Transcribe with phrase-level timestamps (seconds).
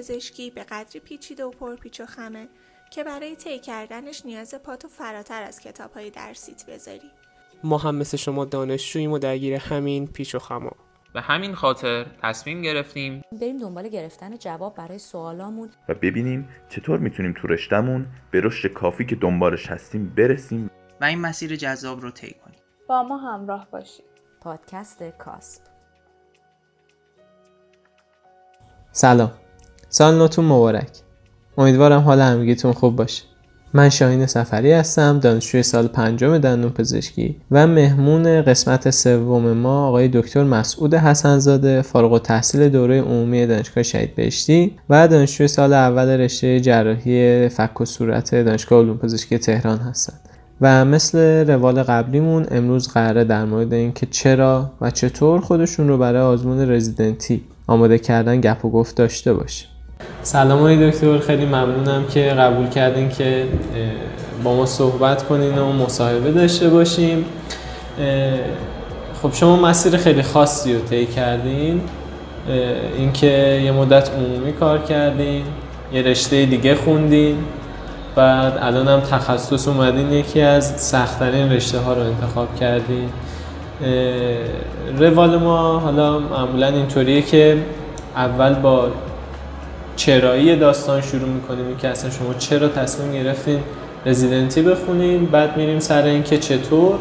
[0.00, 2.48] پزشکی به قدری پیچیده و پرپیچ و خمه
[2.90, 7.10] که برای طی کردنش نیاز پاتو فراتر از کتاب های درسیت بذاری.
[7.64, 10.72] ما هم مثل شما دانشجوییم و درگیر همین پیچ و خما
[11.14, 15.70] به همین خاطر تصمیم گرفتیم بریم دنبال گرفتن جواب برای سوالامون.
[15.88, 20.70] و ببینیم چطور می‌تونیم تو رشتمون به رشد کافی که دنبالش هستیم برسیم.
[21.00, 22.58] و این مسیر جذاب رو طی کنیم.
[22.88, 24.04] با ما همراه باشید.
[24.40, 25.62] پادکست کاسب
[28.92, 29.32] سلام.
[29.92, 30.88] سال نوتون مبارک.
[31.58, 33.22] امیدوارم حال همگیتون خوب باشه.
[33.74, 40.08] من شاهین سفری هستم دانشجوی سال پنجم دندون پزشکی و مهمون قسمت سوم ما آقای
[40.08, 46.60] دکتر مسعود حسنزاده فارغ التحصیل دوره عمومی دانشگاه شهید بهشتی و دانشجوی سال اول رشته
[46.60, 50.20] جراحی فک و صورت دانشگاه علوم پزشکی تهران هستند.
[50.60, 51.18] و مثل
[51.50, 57.42] روال قبلیمون امروز قراره در مورد اینکه چرا و چطور خودشون رو برای آزمون رزیدنتی
[57.66, 59.66] آماده کردن گپ و گفت داشته باشه
[60.22, 63.44] سلام آقای دکتر خیلی ممنونم که قبول کردین که
[64.44, 67.24] با ما صحبت کنین و مصاحبه داشته باشیم.
[69.22, 71.80] خب شما مسیر خیلی خاصی رو طی کردین
[72.96, 75.44] اینکه یه مدت عمومی کار کردین
[75.92, 77.36] یه رشته دیگه خوندین
[78.14, 83.08] بعد الان هم تخصص اومدین یکی از سختترین رشته ها رو انتخاب کردین.
[84.98, 87.58] روال ما حالا معمولا اینطوریه که
[88.16, 88.88] اول با
[90.00, 93.58] چرایی داستان شروع می‌کنیم که اصلا شما چرا تصمیم گرفتین
[94.06, 96.98] رزیدنتی بخونین بعد میریم سر اینکه چطور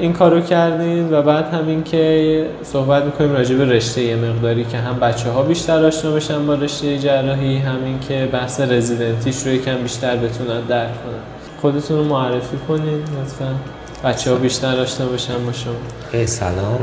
[0.00, 4.76] این کارو کردین و بعد همین که صحبت می‌کنیم راجع به رشته یه مقداری که
[4.76, 9.76] هم بچه ها بیشتر آشنا بشن با رشته جراحی همین که بحث رزیدنتیش رو یکم
[9.76, 11.22] بیشتر بتونن درک کنن.
[11.60, 13.54] خودتون رو معرفی کنین لطفا.
[14.04, 16.26] بچه ها بیشتر آشنا بشن با شما.
[16.26, 16.80] سلام.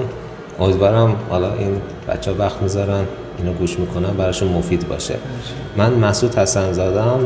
[0.59, 3.05] امیدوارم حالا این بچه ها وقت می‌ذارن.
[3.38, 5.16] اینو گوش می‌کنن براشون مفید باشه.
[5.78, 7.19] من مسعود حسن زادم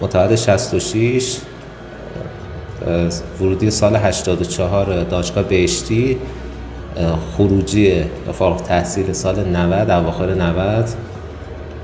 [0.00, 1.36] متولد 66
[3.40, 6.18] ورودی سال 84 دانشگاه بهشتی
[7.36, 10.88] خروجی فارغ تحصیل سال 90 اواخر 90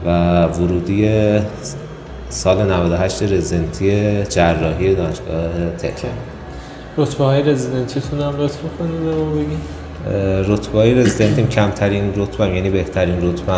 [0.06, 1.38] و ورودی
[2.28, 6.12] سال 98 رزیدنتی جراحی دانشگاه تهران.
[6.98, 9.83] رتبه های رزیدنتیتون هم لطف کنید به ما بگید
[10.48, 13.52] رتبه رزیدنتیم کمترین رتبه یعنی بهترین رتبه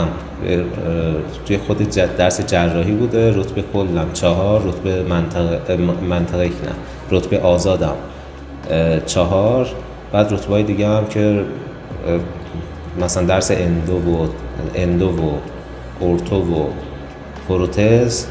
[1.47, 5.77] توی خود درس جراحی بوده رتبه کلم چهار رتبه منطقه
[6.09, 6.51] منطقه نه
[7.11, 7.95] رتبه آزادم
[9.07, 9.69] چهار
[10.13, 11.45] بعد رتبه دیگه هم که
[13.01, 14.27] مثلا درس اندو و
[14.75, 15.33] اندو و
[16.01, 16.67] اورتو و
[17.49, 18.27] پروتز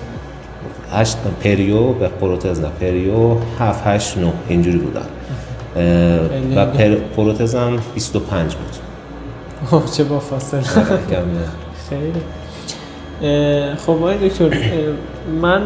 [0.91, 5.05] هشت پریو به پروتز نه پریو هفت هشت نه اینجوری بودن.
[6.55, 6.65] و
[7.15, 8.75] پروتزم 25 بود.
[9.65, 10.61] خب چه با فاصله.
[11.89, 12.13] خیلی
[13.75, 14.49] خب آقای دکتر
[15.41, 15.61] من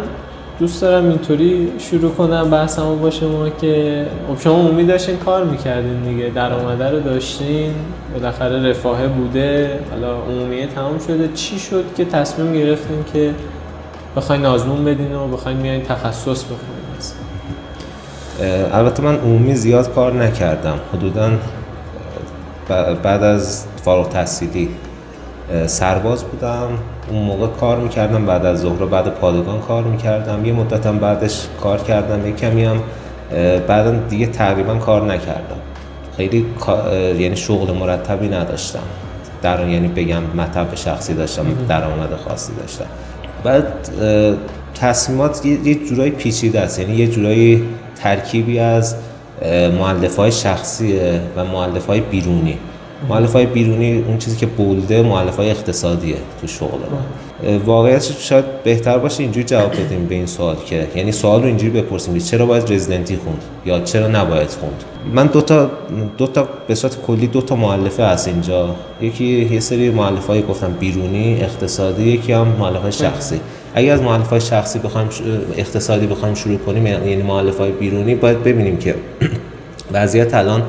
[0.60, 6.04] دوست دارم اینطوری شروع کنم بحثمو با شما که خب شما امید داشتین کار می‌کردین
[6.04, 6.30] دیگه.
[6.30, 7.74] درآمده رو داشتین
[8.14, 9.80] بالاخره رفاهه بوده.
[9.92, 11.30] حالا عمومیه تمام شده.
[11.34, 13.34] چی شد که تصمیم گرفتین که
[14.16, 16.89] بخواین آزمون بدین و بخواین میایین تخصص بخونین؟
[18.74, 20.80] البته من عمومی زیاد کار نکردم.
[20.94, 21.30] حدودا
[23.04, 24.70] بعد از فارغ تحصیلی
[25.66, 26.68] سرباز بودم.
[27.10, 28.26] اون موقع کار می‌کردم.
[28.26, 30.46] بعد از ظهر بعد پادگان کار می‌کردم.
[30.46, 32.28] یه مدتم بعدش کار کردم.
[32.28, 32.78] یه کمی هم
[33.68, 35.60] بعدا دیگه تقریبا کار نکردم.
[36.18, 36.46] خیلی
[37.20, 38.80] یعنی شغل مرتبی نداشتم.
[39.42, 42.86] در یعنی بگم مطب شخصی داشتم درآمد خاصی داشتم.
[43.44, 43.66] بعد
[44.76, 46.80] تصمیمات یه جورایی پیچیده است.
[46.80, 47.64] یعنی یه جورایی
[48.04, 48.96] ترکیبی از
[49.80, 52.58] معلف های شخصیه و معلف های بیرونی.
[53.10, 57.00] معلف های بیرونی اون چیزی که بولده معلف های اقتصادیه تو شغل ما.
[57.66, 61.82] واقعیت شاید بهتر باشه اینجوری جواب بدیم به این سوال که یعنی سوال رو اینجوری
[61.82, 64.84] بپرسیم چرا باید رزیدنتی خوند یا چرا نباید خوند.
[65.14, 65.70] من دو تا
[66.18, 68.76] دو تا به صورت کلی دو تا مؤلفه هست اینجا.
[69.02, 73.40] یکی یه سری مؤلفه های گفتم بیرونی اقتصادی یکی هم مؤلفه شخصی.
[73.80, 75.10] اگر از مؤلفه های شخصی بخوایم
[75.58, 78.96] اقتصادی بخوایم شروع کنیم یعنی مؤلفه های بیرونی باید ببینیم که
[79.94, 80.64] وضعیت الان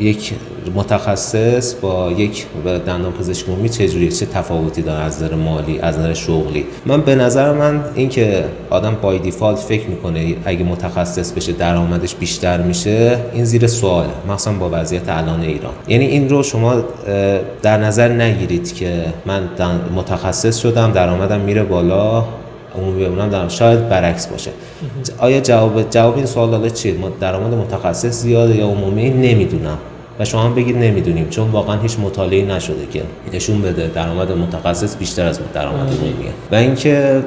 [0.00, 0.32] یک
[0.74, 2.46] متخصص با یک
[2.86, 7.00] دندان پزشک عمومی چه جوری چه تفاوتی داره از نظر مالی از نظر شغلی؟ من
[7.00, 13.18] به نظر من اینکه آدم بای دیفالت فکر می‌کنه اگه متخصص بشه درآمدش بیشتر میشه
[13.32, 14.08] این زیر سواله.
[14.28, 15.72] مثلا با وضعیت الان ایران.
[15.88, 16.74] یعنی این رو شما
[17.62, 19.48] در نظر نگیرید که من
[19.96, 22.24] متخصص شدم درآمدم میره بالا
[22.78, 24.50] عمومی بمونم شاید برعکس باشه.
[25.18, 29.78] آیا جواب جواب این سوال حالا چیه؟ درآمد متخصص زیاده یا عمومی؟ نمی‌دونم.
[30.20, 33.02] و شما هم بگید نمی‌دونیم چون واقعا هیچ مطالعه نشده که
[33.32, 37.22] نشون بده درآمد متخصص بیشتر از درآمد عمومیه و اینکه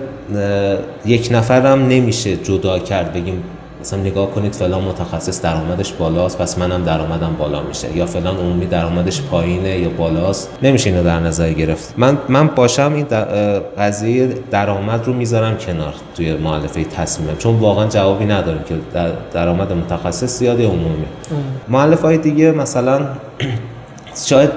[1.05, 3.43] یک نفرم نمیشه جدا کرد بگیم
[3.83, 7.97] مثلا نگاه کنید فلان متخصص درآمدش بالاست پس منم درآمدم بالا میشه.
[7.97, 10.49] یا فلان عمومی درآمدش پایینه یا بالاست.
[10.63, 11.93] نمیشه اینو در نظر گرفت.
[11.97, 13.05] من من باشم این
[13.77, 17.37] قضیه درآمد رو می‌ذارم کنار توی معلفه تصمیمم.
[17.37, 18.75] چون واقعا جوابی نداریم که
[19.33, 21.05] درآمد متخصص زیاد یا عمومی.
[21.69, 23.01] معلف های دیگه مثلا
[24.29, 24.49] شاید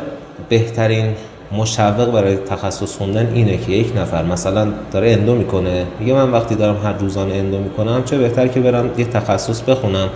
[0.49, 1.15] بهترین
[1.53, 6.55] مشوق برای تخصص خوندن اینه که یک نفر مثلا داره اندو می‌کنه میگه من وقتی
[6.55, 10.09] دارم هر روزانه اندو می‌کنم چه بهتر که برم یه تخصص بخونم.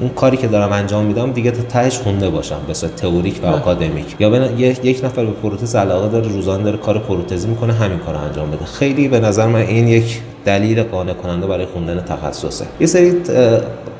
[0.00, 4.16] اون کاری که دارم انجام میدم دیگه تا تهش خونده باشم به تئوریک و آکادمیک.
[4.18, 4.48] یا
[4.82, 8.64] یک نفر به پروتز علاقه داره روزانه داره کار پروتزی می‌کنه همین کار انجام بده.
[8.64, 12.64] خیلی به نظر من این یک دلیل قانع کننده برای خوندن تخصصه.
[12.80, 13.12] یه سری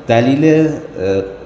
[0.07, 0.67] دلیل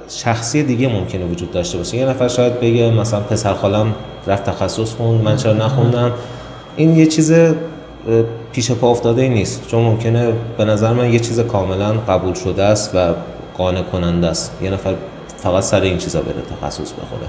[0.10, 1.98] شخصی دیگه ممکنه وجود داشته باشه.
[1.98, 3.96] یه نفر شاید بگه مثلا پسر خالم
[4.28, 6.12] رفت تخصص خوند من چرا نخوندم؟
[6.76, 7.34] این یه چیز
[8.52, 9.68] پیش پا افتاده ای نیست.
[9.68, 13.14] چون ممکنه به نظر من یه چیز کاملا قبول شده است و
[13.58, 14.52] قانع کننده است.
[14.62, 14.94] یه نفر
[15.38, 17.28] فقط سر این چیزا بره تخصص بخونه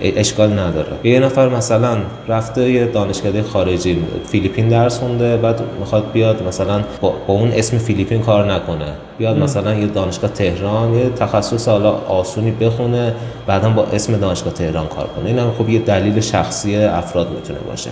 [0.00, 0.92] اشکال نداره.
[1.04, 1.98] یه نفر مثلا
[2.28, 8.22] رفته یه دانشکده خارجی فیلیپین درس خونده بعد می‌خواد بیاد مثلا با, اون اسم فیلیپین
[8.22, 8.86] کار نکنه.
[9.18, 13.14] بیاد مثلا یه دانشگاه تهران یه تخصص حالا آسونی بخونه
[13.46, 15.26] بعدا با اسم دانشگاه تهران کار کنه.
[15.26, 17.90] این هم خب یه دلیل شخصی افراد می‌تونه باشه.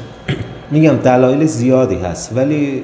[0.74, 2.82] میگم دلایل زیادی هست ولی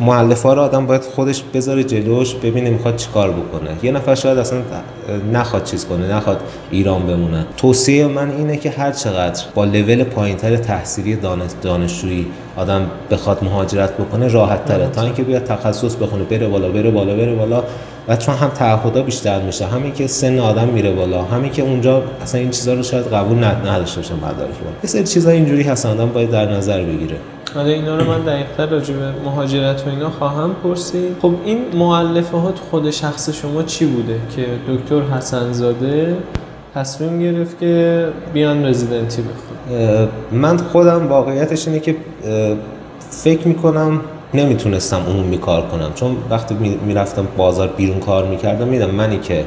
[0.00, 3.70] معلف ها رو آدم باید خودش بذاره جلوش ببینه می‌خواد چیکار بکنه.
[3.82, 4.58] یه نفر شاید اصلا
[5.32, 6.40] نخواد چیز کنه نخواد
[6.70, 7.46] ایران بمونه.
[7.56, 12.26] توصیه من اینه که هر چقدر با لول پایینتر تحصیلی دانش دانشجویی
[12.56, 14.86] آدم بخواد مهاجرت بکنه راحت تره.
[14.86, 17.62] تا اینکه بیاد تخصص بخونه بره بالا بره بالا بره بالا.
[18.08, 22.02] و چون هم تعهدا بیشتر میشه همین که سن آدم میره بالا همین که اونجا
[22.22, 26.06] اصلا این چیزا رو شاید قبول نداشته باشه مدارک یه سری چیزا اینجوری هست آدم
[26.06, 27.16] باید در نظر بگیره.
[27.54, 31.16] حالا اینا رو من دقیقتر راجع به مهاجرت و اینا خواهم پرسید.
[31.22, 36.16] خب این معلفه ها تو خود شخص شما چی بوده که دکتر حسن زاده
[36.74, 39.53] تصمیم گرفت که بیان رزیدنتی بخون
[40.32, 41.96] من خودم واقعیتش اینه که
[43.10, 44.00] فکر می‌کنم
[44.34, 45.90] نمی‌تونستم عمومی کار کنم.
[45.94, 46.54] چون وقتی
[46.86, 49.44] می‌رفتم بازار بیرون کار می‌کردم میدم منی که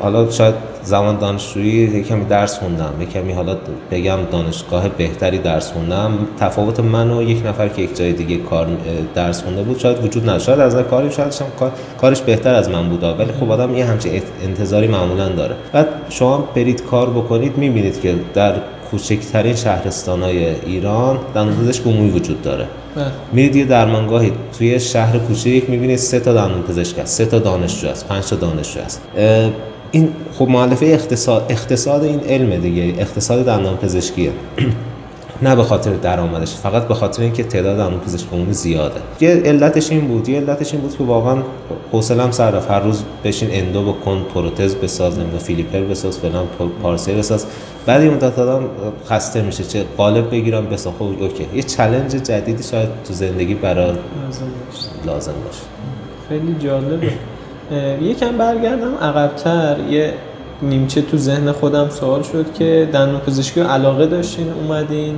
[0.00, 3.56] حالا شاید زمان دانشجویی یک کمی درس خوندم یک کمی حالا
[3.90, 6.10] بگم دانشگاه بهتری درس خوندم.
[6.40, 8.66] تفاوت من و یک نفر که یک جای دیگه کار
[9.14, 10.46] درس خونده بود شاید وجود نداشت.
[10.46, 11.42] شاید از کاری شاید
[12.00, 15.54] کارش بهتر از من بوده ولی خب آدم یه همچین انتظاری معمولا داره.
[15.72, 18.54] بعد شما برید کار بکنید می‌بینید که در
[18.92, 22.66] کوچکترین شهرستان های ایران دندون پزشک عمومی وجود داره.
[22.96, 23.04] بله.
[23.32, 27.88] میرید یه درمانگاهی توی شهر کوچیک می‌بینید سه تا دندون پزشک هست سه تا دانشجو
[27.88, 29.00] هست پنج تا دانشجو هست.
[29.90, 30.08] این
[30.38, 34.30] خب مؤلفه اقتصاد اقتصاد این علم دیگه اقتصاد دندان پزشکیه.
[35.42, 39.00] نه به خاطر درآمدش فقط به خاطر اینکه تعداد دندون پزشک عمومی زیاده.
[39.20, 41.42] یه علتش این بود یه علتش این بود که واقعا
[41.92, 42.70] حوصله‌ام سر رفت.
[42.70, 46.46] هر روز بشین اندو بکن پروتز بساز نمی‌دونم فیلیپر بساز فلان
[46.82, 47.46] پارسه بساز.
[47.86, 48.64] بعد این مدت آدم
[49.08, 51.46] خسته میشه چه قالب بگیرم بساز خب اوکی.
[51.54, 53.92] یه چلنج جدیدی شاید تو زندگی برای
[55.06, 55.62] لازم باشه.
[56.28, 57.12] خیلی جالبه.
[58.02, 59.76] یکم برگردم عقبتر.
[59.90, 60.14] یه
[60.62, 65.14] نیمچه تو ذهن خودم سوال شد که دندون پزشکی علاقه داشتین اومدین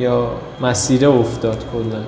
[0.00, 0.30] یا
[0.60, 2.00] مسیره افتاد کلا؟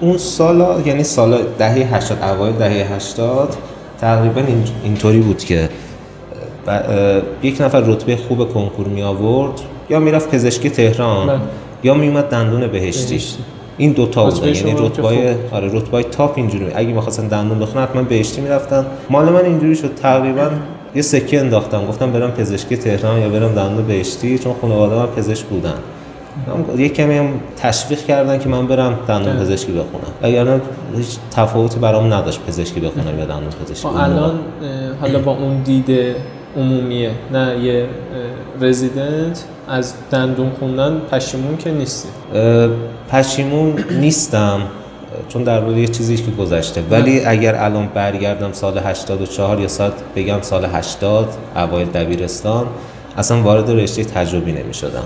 [0.00, 3.56] اون سالا یعنی سال دهه 80 اوایل دهه 80
[4.00, 4.42] تقریبا
[4.84, 5.68] اینطوری بود که
[7.42, 9.60] یک نفر رتبه خوب کنکور می آورد
[9.90, 11.38] یا می‌رفت پزشکی تهران بله.
[11.82, 13.20] یا می اومد دندون بهشتی.
[13.78, 18.02] این دو تا بود یعنی رتبای آره رتبای تاپ اینجوری اگه می‌خواستن دندون بخونن حتما
[18.02, 18.86] بهشتی می‌رفتن.
[19.10, 19.94] مال من اینجوری شد.
[19.94, 20.50] تقریبا
[20.96, 21.86] یه سکه انداختم.
[21.86, 25.74] گفتم برم پزشکی تهران یا برم دندون بهشتی چون خانواده من پزشک بودن.
[26.78, 30.12] یه کمی هم تشویق کردن که من برم دندون پزشکی بخونم.
[30.22, 30.60] اگر
[30.96, 34.40] هیچ تفاوتی برام نداشت پزشکی بخونم یا دندون پزشکی الان
[35.00, 36.16] حالا با اون دیده
[36.56, 37.10] عمومیه.
[37.32, 37.86] نه یه
[38.60, 42.08] رزیدنت از دندون خوندن پشیمون که نیستی؟
[43.10, 44.60] پشیمون نیستم.
[45.28, 46.82] چون در مورد یه چیزی که گذشته.
[46.90, 52.66] ولی اگر الان برگردم سال 84 یا سال بگم سال 80 اوایل دبیرستان
[53.18, 55.02] اصلا وارد رشته تجربی نمی شدم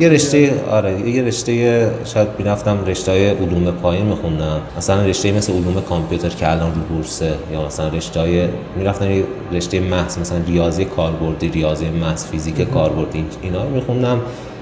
[0.00, 4.60] یه رشته آره یه رشته شاید می‌رفتم رشته های علوم پایین میخوندم.
[4.76, 9.24] مثلا رشته مثل علوم کامپیوتر که الان رو بورسه یا مثلا رشته های می‌رفتم یه
[9.52, 14.20] رشته محض مثلا ریاضی کاربردی ریاضی محض فیزیک کاربردی اینا رو میخوندم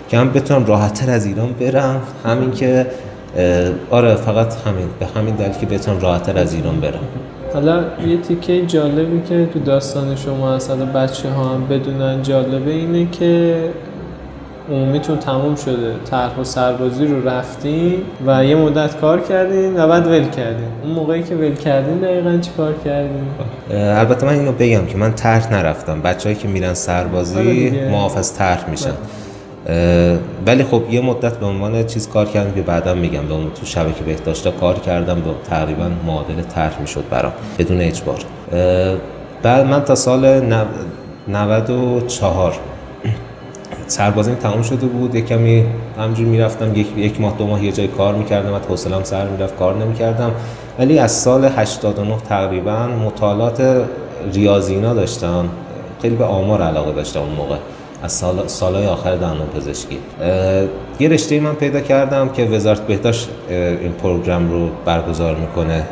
[0.08, 2.02] که هم بتونم راحتتر از ایران برم.
[2.24, 2.86] همین که
[3.90, 7.00] آره فقط همین به همین دلیل که بتونم راحتتر از ایران برم.
[7.54, 12.70] حالا یه تیکه جالبی که تو داستان شما هست حالا بچه ها هم بدونن جالبه
[12.70, 13.56] اینه که
[14.70, 20.06] عمومیتون تموم شده طرح و سربازی رو رفتین و یه مدت کار کردین و بعد
[20.06, 20.68] ول کردین.
[20.82, 23.26] اون موقعی که ول کردین دقیقا چی کار کردین؟
[23.70, 26.02] البته من اینو بگم که من طرح نرفتم.
[26.02, 27.70] بچههایی که میرن آره سربازی.
[27.90, 28.88] معاف از طرح میشن.
[28.88, 28.96] اه،
[30.46, 34.04] ولی خب یه مدت به عنوان چیز کار کردم که بعدا میگم به تو شبکه
[34.04, 38.18] بهداشت کار کردم به تقریبا معادل طرح می‌شد برام بدون اجبار.
[39.42, 40.64] بعد من تا سال نو-
[41.28, 42.54] 94
[43.86, 45.64] سربازیم تمام شده بود یک کمی
[45.98, 49.56] همجور می‌رفتم یک, یک ماه دو ماه یه جای کار می‌کردم و حوصله‌ام سر می‌رفت
[49.56, 50.30] کار نمی‌کردم.
[50.78, 53.84] ولی از سال 89 تقریبا مطالعات
[54.32, 55.48] ریاضی اینا داشتم
[56.02, 57.56] خیلی به آمار علاقه داشتم اون موقع.
[58.04, 59.98] از سال سالهای آخر دندان پزشکی.
[61.00, 65.84] یه رشته من پیدا کردم که وزارت بهداشت این پروگرام رو برگزار می‌کنه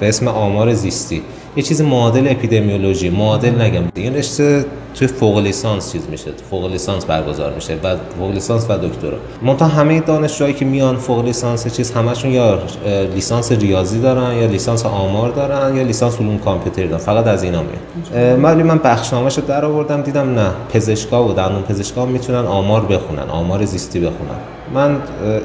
[0.00, 1.22] به اسم آمار زیستی.
[1.56, 3.82] یه چیز معادل اپیدمیولوژی معادل نگم.
[3.94, 4.64] این رشته
[4.94, 9.18] توی فوق لیسانس چیز میشه فوق لیسانس برگزار میشه و فوق لیسانس و دکترا.
[9.42, 12.58] منتها همه دانشجوهایی که میان فوق لیسانس چیز همشون یا
[13.14, 16.98] لیسانس ریاضی دارن یا لیسانس آمار دارن یا لیسانس علوم کامپیوتر دارن.
[16.98, 18.42] فقط از اینا میان.
[18.42, 23.64] ولی من بخشنامه‌شو در آوردم دیدم نه پزشکا و دندون پزشکا می‌تونن آمار بخونن آمار
[23.64, 24.38] زیستی بخونن.
[24.74, 24.96] من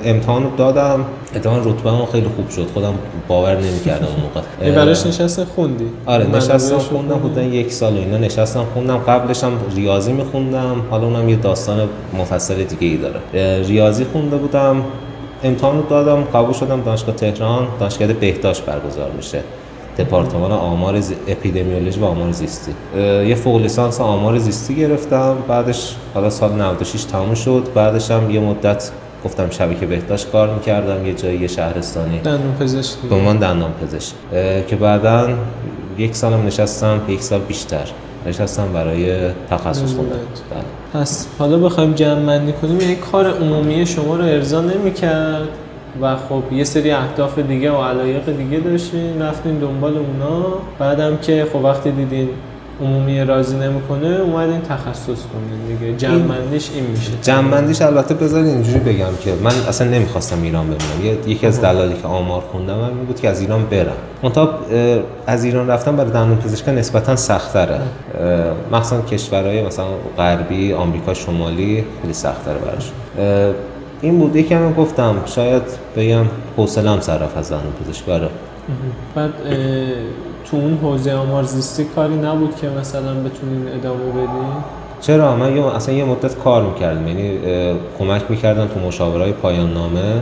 [0.05, 1.05] امتحان رو دادم.
[1.35, 2.67] اتفاقا رتبه‌م خیلی خوب شد.
[2.73, 2.93] خودم
[3.27, 4.67] باور نمی‌کردم اون موقع.
[4.69, 8.97] یه براش نشسته خوندی؟ آره نشستم خوندم؟ حدودا یک سال و اینا نشستم خوندم.
[8.97, 10.75] قبلش هم ریاضی میخوندم.
[10.89, 14.83] حالا اونم یه داستان مفصل دیگه ای داره ریاضی خونده بودم.
[15.43, 16.23] امتحان رو دادم.
[16.23, 16.81] قبول شدم.
[16.81, 17.67] دانشگاه تهران.
[17.79, 19.39] دانشگاه بهداشت برگزار میشه.
[19.97, 21.15] دپارتمان آمار زی...
[21.27, 22.71] اپیدمیولوژی و آمار زیستی.
[23.27, 25.35] یه فوق لیسانس آمار زیستی گرفتم.
[25.47, 27.67] بعدش حالا سال 96 تموم شد.
[27.75, 28.91] بعدش هم یه مدت
[29.25, 32.19] گفتم شبکه بهداشت کار می‌کردم یه جایی یه شهرستانی.
[32.19, 34.13] دندون پزشکی به عنوان دندان پزشک
[34.67, 35.29] که بعدا
[35.97, 37.87] یک سالم نشستم یک سال بیشتر
[38.27, 40.15] نشستم برای تخصص خوندن.
[40.51, 41.01] بله.
[41.01, 42.79] پس حالا بخوایم جمع بندی کنیم.
[42.79, 45.47] یعنی کار عمومی شما رو ارضا نمی‌کرد
[46.01, 50.45] و خب یه سری اهداف دیگه و علایق دیگه داشتین رفتین دنبال اونا.
[50.79, 52.29] بعدم که خب وقتی دیدین
[52.81, 55.97] عمومی راضی نمی‌کنه اومدین تخصص کنین دیگه.
[55.97, 57.11] جمع بندیش این میشه.
[57.21, 61.19] جنبندیش البته بذارید اینجوری بگم که من اصلا نمی‌خواستم ایران بمونم.
[61.27, 63.93] یکی از دلایلی که آمار خوندم این بود که از ایران برم.
[64.23, 64.49] منتها
[65.27, 67.75] از ایران رفتن برای دندون پزشکان نسبتا سخت‌تره.
[67.75, 67.81] اه،
[68.71, 69.85] مخصوصا کشورهای مثلا
[70.17, 73.53] غربی آمریکا شمالی خیلی سخت‌تره براشون اه،
[74.01, 74.35] این بود.
[74.35, 75.63] یکم هم گفتم شاید
[75.97, 76.25] بگم
[76.57, 78.29] حوصله‌ام سر رفت از دندون پزشکی آره.
[79.15, 79.33] بعد
[80.51, 84.53] تو اون حوزه آمار زیستی کاری نبود که مثلا بتونین ادامه بدین؟
[85.01, 87.07] چرا؟ من یه اصلا یه مدت کار می‌کردم.
[87.07, 87.39] یعنی
[87.99, 90.21] کمک می‌کردم تو مشاورهای پایان نامه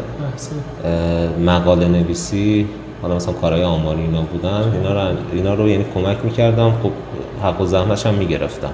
[1.46, 2.68] مقاله نویسی
[3.02, 4.72] حالا مثلا کارهای آماری اینا بودن.
[4.74, 6.72] اینا رو اینا رو یعنی کمک می‌کردم.
[6.84, 6.92] خب
[7.44, 8.72] حق و زحمتش هم می‌گرفتم.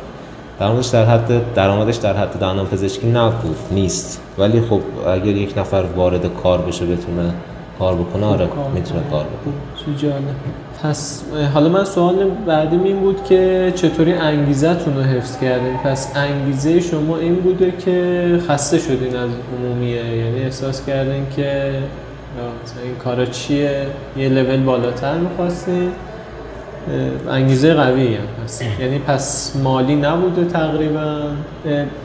[0.60, 3.57] درآمدش در حد درآمدش در حد دندان پزشکی نبود.
[3.72, 4.22] نیست.
[4.38, 7.33] ولی خب اگر یک نفر وارد کار بشه بتونه
[7.79, 9.01] کار بکنه آره کار می‌تونه.
[9.12, 9.98] کار بکنه.
[9.98, 10.24] جالب.
[10.83, 11.23] پس
[11.53, 17.17] حالا من سوال بعدیم این بود که چطوری انگیزتون رو حفظ کردین؟ پس انگیزه شما
[17.17, 21.73] این بوده که خسته شدین از عمومیه یعنی احساس کردین که
[22.83, 23.85] این کارا چیه؟
[24.17, 25.91] یه لول بالاتر می‌خواستین؟
[27.29, 31.21] انگیزه قوی هم هست یعنی پس مالی نبوده تقریبا؟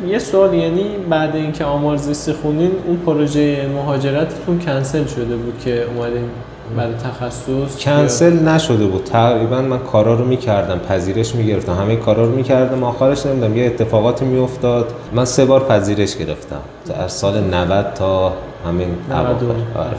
[0.09, 5.85] یه سوال یعنی بعد اینکه آمار زیستی خوندین اون پروژه مهاجرتتون کنسل شده بود که
[5.85, 6.31] اومدین
[6.77, 9.05] برای تخصص کنسل نشده بود.
[9.05, 11.73] تقریبا من کارا رو می‌کردم پذیرش می‌گرفتم.
[11.73, 14.93] همه کارا رو می‌کردم آخرش نمی‌دونم یه اتفاقاتی میافتاد.
[15.13, 16.61] من سه بار پذیرش گرفتم.
[17.05, 18.33] از سال 90 تا
[18.67, 19.47] همین 92.
[19.47, 19.91] اواخر.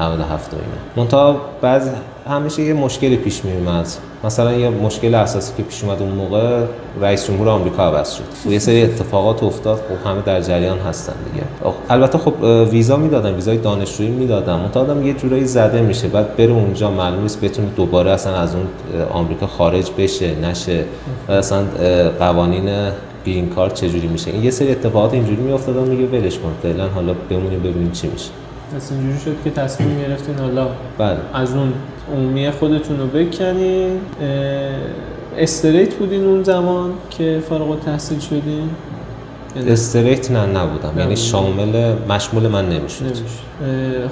[0.00, 0.12] آره.
[0.12, 0.68] 97 و اینا.
[0.96, 1.88] منتها بعض
[2.28, 3.86] همیشه یه مشکلی پیش میومد
[4.24, 6.64] مثلا یه مشکل اساسی که پیش اومد اون موقع
[7.00, 8.24] رئیس جمهور آمریکا عوض شد.
[8.46, 9.76] و یه سری اتفاقات افتاد.
[9.76, 11.46] خب همه در جریان هستن دیگه.
[11.90, 14.70] البته خب ویزا می‌دادن ویزای دانشجویی می‌دادن.
[14.74, 16.08] آدم یه جورایی زده میشه.
[16.08, 18.66] بعد بره اونجا معلوم نیست بتونه دوباره اصلا از اون
[19.10, 20.84] آمریکا خارج بشه نشه.
[21.28, 21.64] اصلا
[22.18, 22.90] قوانین
[23.26, 24.30] گرین کارت چجوری میشه.
[24.30, 25.76] این یه سری اتفاقات اینجوری میافتاد.
[25.76, 28.30] و میگه ولش کن فعلا حالا بمونیم ببینیم چی میشه.
[28.76, 30.66] پس اینجوری شد که تصمیم گرفتین حالا
[30.98, 31.16] بله.
[31.34, 31.72] از اون
[32.16, 34.00] عمومی خودتون رو بکنین
[35.38, 38.70] استریت بودین اون زمان که فارغ التحصیل شدین؟
[39.56, 40.98] یعنی استریت نه نبودم.
[40.98, 43.04] یعنی شامل مشمول من نمی‌شد.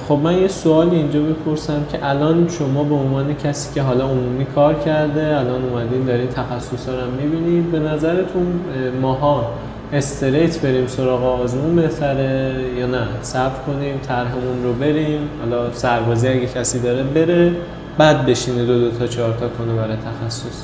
[0.09, 4.45] خب من یه سوالی اینجا بپرسم که الان شما به عنوان کسی که حالا عمومی
[4.45, 9.51] کار کرده الان اومدین دارین تخصص رو می‌بینید به نظرتون اه، ماها
[9.93, 15.21] استریت بریم سراغ آزمون بهتره یا نه؟ صبر کنیم طرحمون رو بریم.
[15.41, 17.53] حالا سربازی اگه کسی داره بره.
[17.99, 20.63] بعد بشینه دو دو تا چهار تا کنه برای تخصص.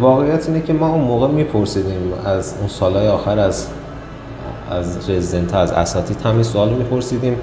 [0.00, 3.66] واقعیت اینه که ما اون موقع میپرسیدیم از اون سالهای آخر از
[4.70, 7.36] از رزیدنت از اساتید همین سوال میپرسیدیم.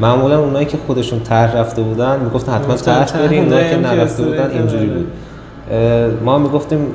[0.00, 4.50] معمولا اونایی که خودشون طرح رفته بودن می‌گفتن حتما طرح بریم اونایی که نرفته بودن
[4.50, 5.06] اینجوری بود.
[6.24, 6.86] ما می‌گفتیم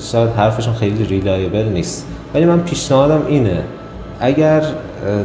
[0.00, 2.06] شاید حرفشون خیلی reliable نیست.
[2.34, 3.62] ولی من پیشنهادم اینه
[4.20, 4.62] اگر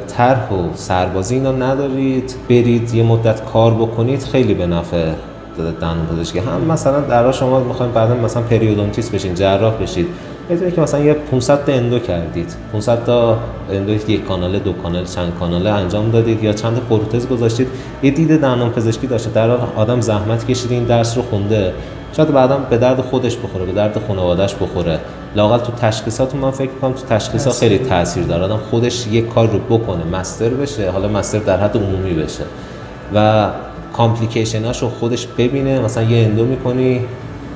[0.07, 5.11] طرح و سربازی اینا ندارید برید یه مدت کار بکنید خیلی به نفع
[5.58, 10.08] دندون پزشکی هم مثلا در شما می‌خواین بعدا مثلا پریودونتیست بشین جراح بشید
[10.50, 13.38] بدونید که مثلا یه 500 تا endo کردید 500 تا
[13.71, 17.67] endo یک کانال دو کانال چند کانال انجام دادید یا چند پروتز گذاشتید
[18.03, 21.74] یه دید دندان پزشکی داشته در آدم زحمت کشیده این درس رو خونده.
[22.17, 25.00] شاید بعدا به درد خودش بخوره به درد خانوادهش بخوره.
[25.36, 28.43] لاقل تو تشخیصات من فکر کنم تو تشخیصات خیلی تاثیر داره.
[28.43, 32.43] آدم خودش یک کار رو بکنه مستر بشه حالا مستر در حد عمومی بشه.
[33.15, 33.48] و
[34.01, 35.79] کامپلیکیشناش رو خودش ببینه.
[35.79, 37.01] مثلا یه اندو می‌کنی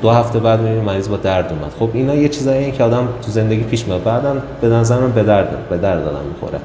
[0.02, 1.72] دو هفته بعد می‌بینی مریض با درد اومد.
[1.80, 4.04] خب اینا یه چیزایی که آدم تو زندگی پیش میاد.
[4.04, 6.60] بعدم به نظر من به درد به درد دادم می‌خوره.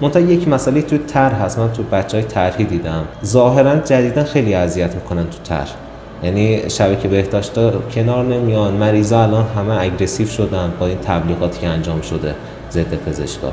[0.00, 1.58] منتها یک مسئله تو طرح هست.
[1.58, 3.04] من تو بچه های طرحی دیدم.
[3.24, 5.74] ظاهرا جدیدا خیلی اذیت می‌کنن تو طرح.
[6.22, 7.52] یعنی شبکه بهداشت
[7.94, 8.72] کنار نمیان.
[8.72, 12.34] مریضا الان همه اگریسیو شدن با این تبلیغاتی که انجام شده
[12.70, 13.52] ضد پزشکا.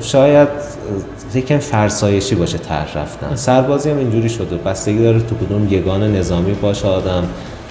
[0.00, 0.48] شاید
[1.34, 3.36] یکم فرسایشی باشه طرح رفتن.
[3.36, 7.24] سربازی هم اینجوری شده بستگی داره تو کدوم یگان نظامی باشه آدم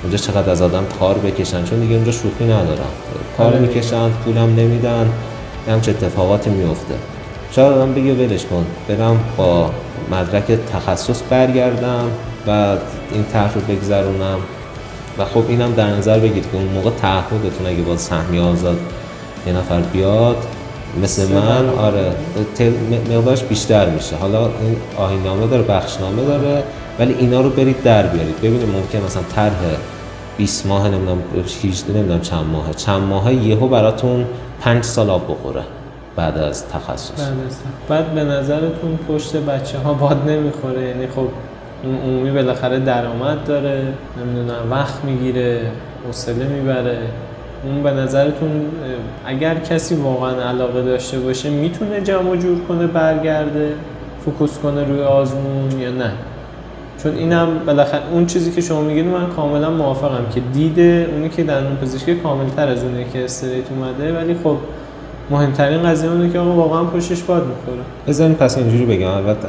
[0.03, 2.91] اونجا چقدر از آدم کار بکشن چون دیگه اونجا شوخی ندارن.
[3.38, 3.59] کار آره.
[3.59, 5.09] می‌کشن پولم نمیدن
[5.81, 6.93] چه اتفاقاتی میفته
[7.51, 9.69] شاید آدم بگه ولش کن برم با
[10.11, 12.11] مدرک تخصص برگردم
[12.47, 12.77] و
[13.13, 14.38] این طرح رو بگذرونم.
[15.17, 18.77] و خب اینم در نظر بگیرید که اون موقع تعهدتون اگه با سهمی آزاد
[19.47, 20.38] یه نفر بیاد
[21.03, 22.12] مثل من آره
[23.10, 24.15] مقدارش بیشتر میشه.
[24.15, 26.63] حالا این آهینامه داره بخشنامه داره
[27.00, 28.38] ولی اینا رو برید در بیارید.
[28.38, 29.60] ببینید ممکن مثلا طرح
[30.38, 31.17] 20 ماه نمی‌دونم
[31.63, 34.25] 18 نمی‌دونم چند ماه چند ماه یهو براتون
[34.62, 35.62] 5 سال آب بخوره
[36.15, 37.12] بعد از تخصص.
[37.89, 41.27] بعد به نظرتون پشت بچه ها باد نمی‌خوره؟ یعنی خب
[41.84, 45.62] اون عمومی بالاخره درآمد داره نمی‌دونم وقت می‌گیره
[46.08, 46.97] حوصله می‌بره.
[47.63, 48.65] اون به نظرتون
[49.26, 53.74] اگر کسی واقعا علاقه داشته باشه می‌تونه جمع جور کنه برگرده
[54.26, 56.12] فوکوس کنه روی آزمون یا نه؟
[57.04, 61.43] چون اینم بالاخره اون چیزی که شما میگید من کاملا موافقم که دیده اونی که
[61.43, 64.17] دندون پزشکی کاملتر از اونه که استریت اومده.
[64.17, 64.58] ولی خب
[65.30, 67.84] مهمترین قضیه اونه که آقا واقعا پشتش باد می‌خوره.
[68.08, 69.12] بزنین پس اینجوری بگم.
[69.12, 69.47] البته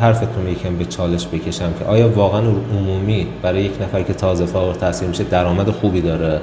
[0.00, 2.40] حرفتون یکم به چالش بکشم که آیا واقعا
[2.78, 6.40] عمومی برای یک نفر که تازه فارغ التحصیل میشه درآمد خوبی داره؟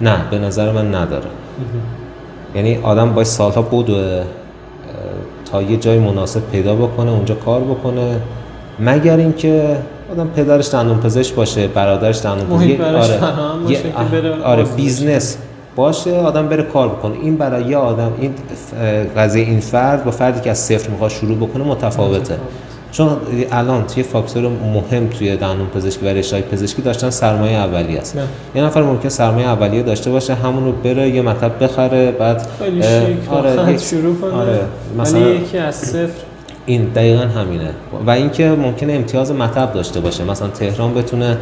[0.00, 1.26] نه به نظر من نداره.
[2.54, 3.90] یعنی آدم باید سالها بود
[5.52, 8.20] تا یه جای مناسب پیدا بکنه اونجا کار بکنه.
[8.80, 9.76] مگر اینکه
[10.12, 13.22] آدم پدرش دندون پزشک باشه برادرش دندون پزشک
[13.96, 15.36] آره آره business
[15.76, 17.14] باشه آدم بره کار بکنه.
[17.22, 18.34] این برای یه آدم این
[19.16, 22.36] قضیه این فرد با فردی که از صفر می‌خواد شروع بکنه متفاوته.
[22.92, 23.16] چون
[23.52, 28.18] الان توی فاکتور مهم توی دندون پزشکی و رشته پزشکی داشتن سرمایه اولیه است.
[28.54, 32.46] یه نفر ممکن سرمایه اولیه داشته باشه همون رو بره یه مطب بخره بعد
[33.30, 34.32] آره شروع کنه.
[34.32, 34.60] آره
[34.98, 36.20] مثلا یکی از صفر.
[36.66, 37.70] این دقیقا همینه.
[38.06, 40.24] و اینکه ممکنه امتیاز مطب داشته باشه.
[40.24, 41.38] مثلا تهران بتونه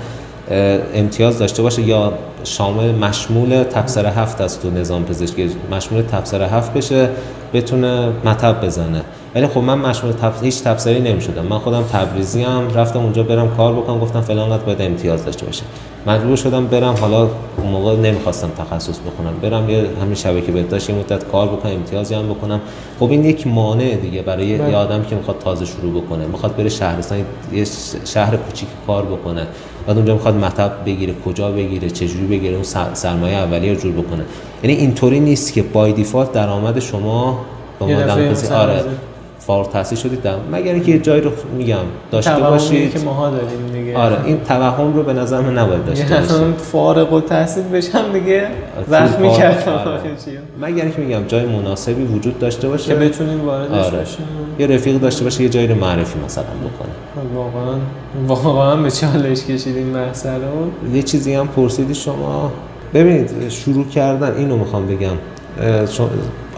[0.95, 2.13] امتیاز داشته باشه یا
[2.45, 5.51] شامل مشمول تبصره هفت از تو نظام پزشکی.
[5.71, 7.09] مشمول تبصره هفت بشه
[7.55, 9.03] بتونه مطب بزنه.
[9.35, 10.33] ولی خب من مشمول تب...
[10.43, 11.47] هیچ تبصری نمی‌شدم.
[11.47, 14.01] من خودم تبریزی هم رفتم اونجا برم کار بکنم.
[14.01, 15.63] گفتم فلان قد باید امتیاز داشته باشه
[16.07, 16.95] مجبور شدم برم.
[17.01, 17.21] حالا
[17.57, 22.15] اون موقع نمی‌خواستم تخصص بکنم برم یه همین شبکه بهداشت یه مدت کار بکنم امتیازی
[22.15, 22.61] هم بکنم.
[23.01, 24.77] خب این یک مانع دیگه برای یه بله.
[24.77, 26.27] آدم که می‌خواد تازه شروع بکنه.
[26.27, 27.19] می‌خواد بره شهرستان
[27.53, 27.67] یه
[28.05, 29.47] شهر کوچیک کار بکنه.
[29.87, 34.25] بعد اونجا می‌خواد مطب بگیره کجا بگیره چجوری بگیره اون سرمایه اولیه رو جور بکنه.
[34.63, 37.41] یعنی اینطوری نیست که بای دیفالت درآمد شما
[37.79, 38.13] به
[38.55, 38.85] آره.
[39.47, 41.77] فارغ التحصیل شدید در مگر اینکه یه جایی رو میگم
[42.11, 42.93] داشته باشید.
[42.93, 43.99] که ماها داریم دیگه.
[43.99, 46.57] آره این توهم رو به نظر من نباید داشته باشید.
[46.57, 48.47] فارغ التحصیل بشم دیگه.
[48.89, 49.73] وقت می‌کردم.
[49.73, 50.01] آره.
[50.61, 52.89] مگر اینکه میگم جای مناسبی وجود داشته باشه.
[52.89, 53.99] که بتونیم واردش آره.
[53.99, 54.27] بشیم.
[54.59, 56.93] یه رفیق داشته باشه یه جایی رو معرفی مثلا بکنه.
[57.15, 57.77] خب، واقعا
[58.27, 60.41] واقعا به چالش کشیدین مسئله
[60.95, 62.53] یه چیزی هم پرسیدی شما.
[62.95, 65.17] ببینید شروع کردن اینو می‌خوام بگم.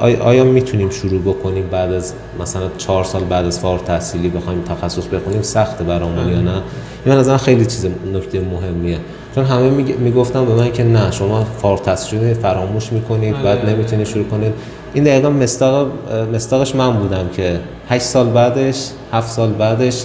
[0.00, 5.06] آیا می‌تونیم شروع بکنیم بعد از مثلا چهار سال بعد از فارغ تحصیلی بخوایم تخصص
[5.06, 6.62] بخونیم؟ سخت برامون یا نه؟
[7.06, 8.98] این از خیلی چیز نکته مهمیه.
[9.34, 13.44] چون همه می‌گفتن به من که نه شما فارغ تحصیل فراموش می‌کنید آره.
[13.44, 14.52] بعد نمی‌تونید شروع کنید.
[14.94, 15.88] این دقیقا مستاق
[16.34, 20.04] مستاقش من بودم که 8 سال بعدش 7 سال بعدش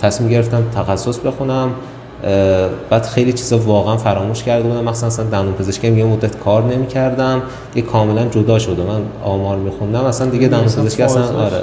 [0.00, 1.70] تصمیم گرفتم تخصص بخونم.
[2.90, 4.84] بعد خیلی چیزا واقعا فراموش کرده بودم.
[4.84, 7.42] مثلا اصلا دندون پزشکی یه مدت کار نمی‌کردم
[7.74, 8.82] یه کاملا جدا شده.
[8.82, 11.22] من آمار میخوندم اصلا دیگه دندون پزشکی اصلا.
[11.22, 11.62] آره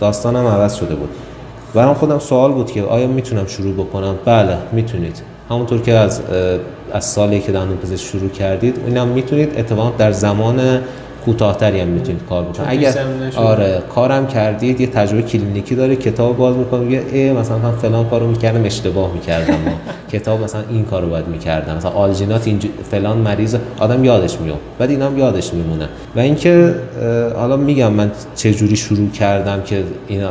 [0.00, 1.08] داستانم عوض شده بود.
[1.74, 5.22] برام خودم سوال بود که آیا می‌تونم شروع بکنم؟ بله می‌تونید.
[5.50, 6.20] همونطور که از
[6.92, 9.58] از سالی که دندون پزشک شروع کردید اینم می‌تونید.
[9.58, 10.80] اتفاقا در زمان
[11.28, 12.68] کوتاهتری هم می‌تونید کار بکنید.
[12.68, 12.94] اگر.
[13.36, 18.08] آره کارم کردید یه تجربه کلینیکی داره کتاب باز می‌کنه میگه ای مثلا من فلان
[18.08, 19.54] کارو می‌کردم اشتباه می‌کردم.
[20.12, 21.76] کتاب مثلا این کارو باید می‌کردم.
[21.76, 22.60] مثلا آلژینات این
[22.90, 25.88] فلان مریض آدم یادش میاد بعد اینم یادش میمونه.
[26.16, 26.74] و اینکه
[27.36, 30.30] حالا میگم من چه جوری شروع کردم که اینا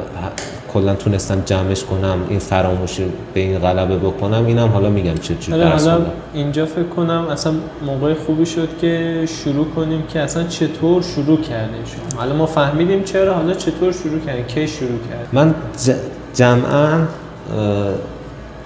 [0.74, 5.60] کلا تونستم جمعش کنم این فراموشی به این غلبه بکنم اینم حالا میگم چه جوری
[5.62, 7.54] حالا درس حالا اینجا فکر کنم اصلا
[7.86, 13.04] موقع خوبی شد که شروع کنیم که اصلا چطور شروع کردین شما؟ حالا ما فهمیدیم
[13.04, 17.06] چرا حالا چطور شروع کردین؟ کی شروع کردین من ج- جمعا اه،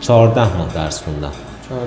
[0.01, 1.31] 14 ماه درس خوندم.
[1.69, 1.81] 14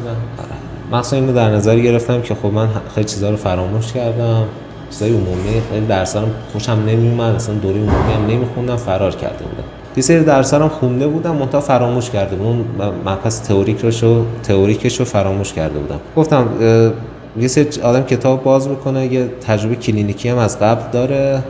[0.92, 4.44] مخصوصا اینو در نظر گرفتم که خب من خیلی چیزا رو فراموش کردم
[4.90, 9.64] چیزای عمومی خیلی درس هم خوشم نمیومد اصلا دوره عمومی هم نمیخوندم فرار کرده بودم.
[9.96, 12.64] یه سری درس هم خونده بودم منتها فراموش کرده بودم.
[13.06, 16.00] مبحث تئوریک رو تئوریکش رو فراموش کرده بودم.
[16.16, 16.48] گفتم
[17.40, 21.42] یه سری آدم کتاب باز می‌کنه یه تجربه کلینیکی هم از قبل داره.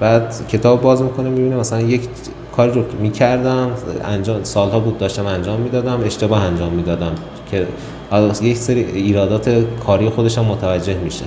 [0.00, 2.08] بعد کتاب باز می‌کنه می‌بینه مثلا یک
[2.56, 3.70] کاری رو می‌کردم
[4.04, 7.12] انجام سالها بود داشتم انجام می‌دادم اشتباه انجام می‌دادم
[7.50, 7.66] که
[8.14, 11.24] از یک سری ایرادات کاری خودش هم متوجه میشه.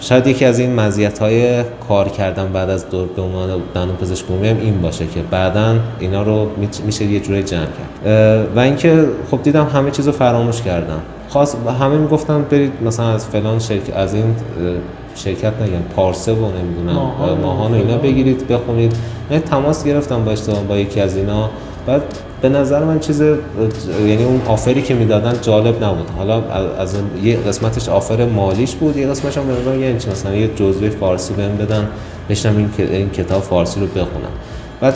[0.00, 4.24] شاید یکی از این مزیت های کار کردن بعد از دور به عنوان دندون پزشک
[4.30, 6.46] عمومی هم این باشه که بعدا اینا رو
[6.86, 8.48] میشه یه جوری جمع کرد.
[8.56, 13.26] و اینکه خب دیدم همه چیز رو فراموش کردم خاص همه می‌گفتم برید مثلا از
[13.26, 14.34] فلان شرکت از این
[15.14, 17.98] شرکت نگم پارسه و نمی‌دونم ماهان ماهان و اینا.
[17.98, 18.92] بگیرید بخونید.
[19.30, 21.50] من تماس گرفتم با اشتباه با یکی از اینا.
[21.86, 22.02] بعد
[22.42, 23.20] به نظر من چیز
[24.06, 26.10] یعنی اون آفری که می‌دادن جالب نبود.
[26.18, 26.42] حالا
[26.78, 30.90] از- یه قسمتش آفر مالیش بود یه قسمتش هم به یعنی چی مثلا یه جزوه
[30.90, 31.86] فارسی بهم بدن
[32.30, 34.30] بشنم این, این کتاب فارسی رو بخونم.
[34.80, 34.94] بعد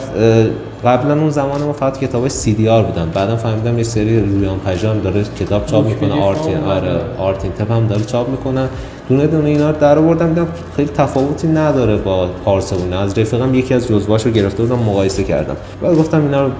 [0.86, 3.10] قبلا اون زمان ما فقط کتابای سی دی آر بودن.
[3.14, 7.00] بعدم فهمیدم یه سری رویان پژا هم داره کتاب چاپ می‌کنه آرتین آره.
[7.18, 8.68] آرتین تپ هم داره چاپ می‌کنن
[9.08, 13.74] دونه دونه اینا رو در آوردم دیدم خیلی تفاوتی نداره با پارسونه از رفیقم یکی
[13.74, 15.56] از جزوهاش رو گرفته بودم مقایسه کردم.
[15.82, 16.50] بعد گفتم اینا رو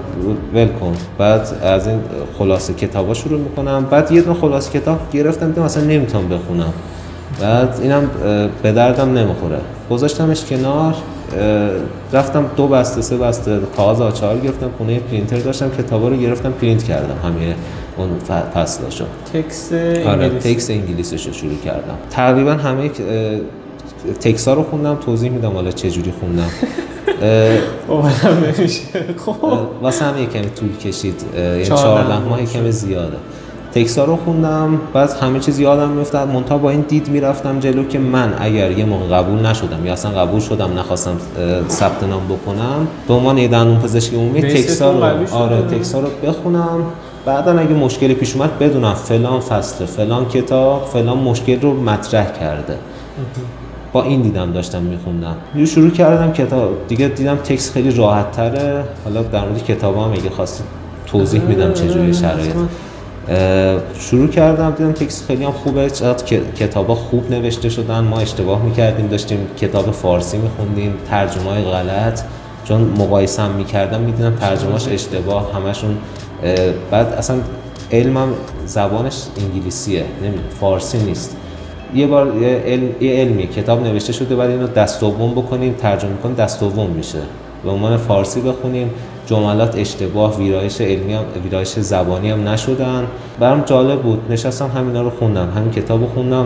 [0.53, 0.93] ول کن.
[1.17, 1.99] بعد از این
[2.37, 3.85] خلاصه کتابا شروع می‌کنم.
[3.91, 6.73] بعد یه دونه خلاصه کتاب گرفتم دیدم اصلا نمی‌تونم بخونم.
[7.41, 8.09] بعد اینم
[8.63, 9.57] به دردم نمی‌خوره.
[9.89, 10.95] گذاشتمش کنار.
[12.13, 16.83] رفتم دو بسته سه بسته کاغذ آچار گرفتم خونه پرینتر داشتم کتابا رو گرفتم پرینت
[16.83, 17.55] کردم همه
[17.97, 18.09] اون
[18.53, 19.05] فصلاشو.
[19.33, 19.73] text
[20.07, 21.97] آره text انگلیسیش رو شروع کردم.
[22.09, 22.89] تقریبا همه
[24.19, 26.49] تکس ها رو خوندم توضیح میدم حالا چه جوری خوندم.
[29.25, 29.35] خب.
[29.81, 31.21] واسه هم یه کمی طول کشید.
[31.35, 32.45] یعنی چهارده 14 ماه.
[32.45, 33.17] کمی زیاده.
[33.75, 36.29] تکس ها رو خوندم بعد همه چیز یادم میافتاد.
[36.29, 40.11] منتها با این دید می‌رفتم جلو که من اگر یه موقع قبول نشدم یا اصلا
[40.11, 41.17] قبول شدم نخواستم
[41.69, 45.33] ثبت نام بکنم به عنوان یه دندون پزشکی عمومی بیستون تکس ها قوی رو.
[45.33, 46.83] آره تکس ها رو بخونم.
[47.25, 52.77] بعدا اگه مشکلی پیش اومد بدونم فلان فصل فلان کتاب فلان مشکل رو مطرح کرده.
[53.93, 55.35] با این دیدم داشتم میخوندم.
[55.55, 60.11] یه شروع کردم کتاب دیگه دیدم تکس خیلی راحت تره حالا در مورد کتاب هم
[60.13, 60.65] اگه خواستید
[61.05, 62.55] توضیح میدم چجوری شرایط.
[63.99, 65.89] شروع کردم دیدم تکس خیلی هم خوبه.
[65.89, 66.25] چقدر
[66.59, 67.99] کتاب خوب نوشته شدن.
[67.99, 70.93] ما اشتباه می‌کردیم داشتیم کتاب فارسی میخوندیم.
[71.09, 72.21] ترجمه های غلط.
[72.63, 75.53] چون مقایسه هم می‌کردم می‌دیدم ترجمهاش اشتباه.
[75.53, 75.97] همشون
[76.91, 77.37] بعد اصلا
[77.91, 78.29] علمم
[78.65, 80.05] زبانش انگلیسیه.
[80.23, 81.37] نمی فارسی نیست.
[81.95, 86.17] یه بار یه, علم، یه علمی کتاب نوشته شده بعد اینو دست دوم بکنیم ترجمه
[86.23, 87.19] کنیم دست دوم میشه.
[87.63, 88.91] به عنوان فارسی بخونیم.
[89.25, 93.07] جملات اشتباه ویرایش علمی هم ویرایش زبانی هم نشدن.
[93.39, 94.19] برام جالب بود.
[94.29, 95.49] نشستم همینا رو خوندم.
[95.55, 96.45] همین کتاب رو خوندم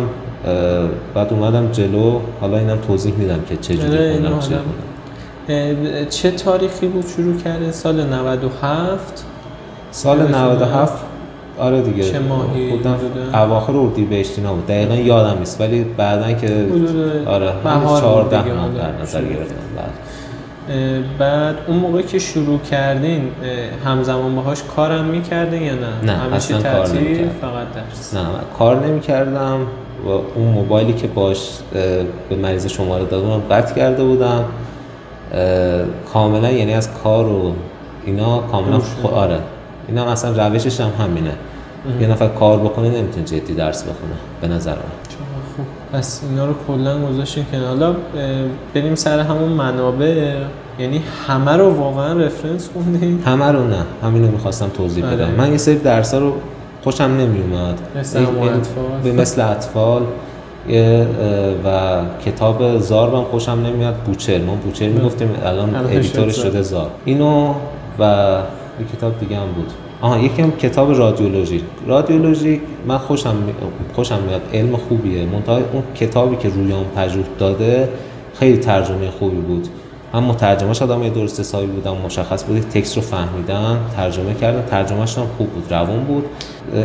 [1.13, 2.19] بعد اومدم جلو.
[2.41, 6.09] حالا اینم توضیح میدم که چه جوری خوندم چه خوندم.
[6.09, 9.25] چه تاریخی بود شروع کرده؟ سال 97
[9.91, 10.93] سال یادتونه؟ 97
[11.59, 12.03] آره دیگه.
[12.03, 12.95] چه ماهی بودم؟
[13.33, 14.67] اواخر اردیبهشت اینا بود.
[14.67, 15.61] دقیقا یادم نیست.
[15.61, 16.67] ولی بعدا که
[17.27, 18.69] آره بهار همین بود 14 دیگه، ماه.
[18.69, 19.55] در نظر گرفتم.
[19.75, 19.85] بله.
[21.19, 23.31] بعد اون موقع که شروع کردین
[23.85, 27.29] همزمان باهاش کارم می‌کردین یا نه؟ نه، همیشه اصلا کار نمی‌کردم.
[27.41, 28.25] فقط درس نه
[28.57, 29.59] کار نمی کردم
[30.05, 31.49] و اون موبایلی که باش
[32.29, 34.45] به مریض شماره دادم قطع کرده بودم
[36.13, 37.53] کاملا یعنی از کار و
[38.05, 38.81] اینا کاملا.
[39.13, 39.39] آره
[39.87, 41.33] اینا اصلا روشش هم همینه
[42.01, 45.18] یه نفر کار بکنه نمی‌تونه جدی درس بخونه به نظر من
[45.93, 47.67] پس اینا رو کلا گذاشتین کنار.
[47.67, 47.95] حالا
[48.73, 50.35] بریم سر همون منابع
[50.79, 53.85] یعنی همه رو واقعا reference خوندین همه رو نه.
[54.03, 55.15] همین رو می‌خواستم توضیح آره.
[55.15, 55.31] بدم.
[55.31, 56.33] من یه سری درس رو
[56.83, 58.99] خوشم نمیومد مثل اطفال.
[59.03, 60.01] به مثل اطفال
[61.65, 66.51] و کتاب زارب هم خوشم نمیاد بوچر ما بوچر می‌گفتیم الان الان editor شد زارب.
[66.51, 66.89] شده زارب.
[67.05, 67.53] اینو
[67.99, 68.03] و
[68.79, 69.71] یه کتاب دیگه هم بود.
[70.01, 73.35] آها یکی هم کتاب رادیولوژی رادیولوژی من خوشم
[73.93, 74.41] خوشم میاد.
[74.53, 75.25] علم خوبیه.
[75.25, 77.89] منتها اون کتابی که رویان پژوه داده
[78.33, 79.67] خیلی ترجمه خوبی بود.
[80.13, 85.17] هم مترجمش آدم یه درست حسابی بودم مشخص بود تکست رو فهمیدن ترجمه کردن ترجمهش
[85.17, 86.25] هم خوب بود روان بود.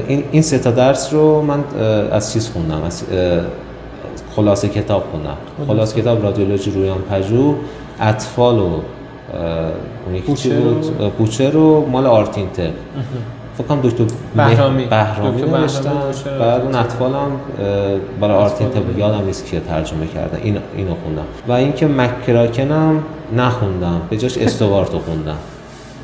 [0.09, 1.65] این این سه تا درس رو من
[2.13, 3.05] از چیز خوندم؟ از
[4.37, 5.37] خلاصه کتاب خوندم.
[5.67, 6.01] خلاصه.
[6.01, 7.55] کتاب رادیولوژی رویان پژوه
[8.01, 8.81] اطفال و
[10.07, 10.87] اون یکی چی بود؟
[11.19, 12.71] بوچه رو مال آرتینته
[13.59, 14.05] فکر کنم دکتر
[14.37, 14.85] بهرامی.
[14.85, 15.43] بهرامی.
[15.43, 15.91] نوشتن.
[16.41, 16.75] بعد اون.
[16.75, 17.31] اطفال هم
[18.21, 20.39] برای آرتینته یادم نیست کیه ترجمه کردن.
[20.43, 21.25] این اینو خوندم.
[21.49, 23.03] و اینکه مکراکن هم
[23.37, 24.01] نخوندم.
[24.11, 25.37] به جاش استوارت رو خوندم.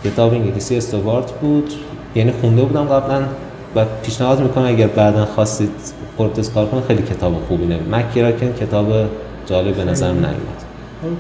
[0.04, 1.72] کتاب انگلیسی استوارت بود.
[2.14, 3.22] یعنی خونده بودم قبلا.
[3.76, 5.70] و پیشنهاد می‌کنم اگر بعدا خواستید
[6.16, 8.86] پورتس کار کنید خیلی کتاب خوبی نه مکراکن کتاب
[9.46, 10.30] جالب به نظرم نیومد.
[10.34, 10.59] خب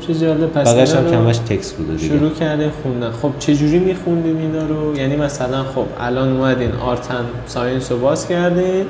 [0.06, 3.78] چه جالب پس بقیش هم همش text بوده دیگه شروع کردین خوندن خب چه جوری
[3.78, 8.86] میخوندین اینا رو یعنی مثلا خب الان اومدین Art and Science رو باز کردین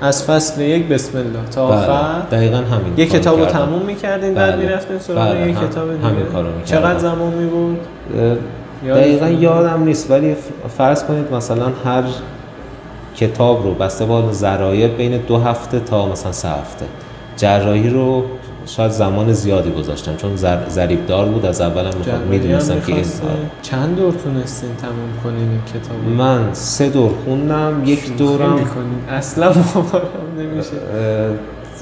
[0.00, 3.46] از فصل یک بسم الله تا بله، آخر دقیقا همین یه کارو کتاب رو.
[3.46, 4.64] تموم می‌کردین بعد بله.
[4.64, 6.48] می‌رفتین سراغ بله، یه کتاب دیگه همین کارو.
[6.64, 7.78] چقدر زمان میبود؟
[8.86, 10.36] دقیقا یادم نیست ولی
[10.78, 12.02] فرض کنید مثلا هر
[13.16, 16.86] کتاب رو بسته با ذرایع بین دو هفته تا مثلا سه هفته
[17.36, 18.24] جراحی رو
[18.66, 21.90] شاید زمان زیادی گذاشتم چون زر- ضریب دار بود از اولم
[22.30, 23.04] می‌دونستم که این.
[23.62, 28.60] چند دور تونستین تموم کنین این کتاب؟ من سه دور خوندم یک دورم.
[29.10, 30.02] اصلا باورم
[30.38, 30.72] نمیشه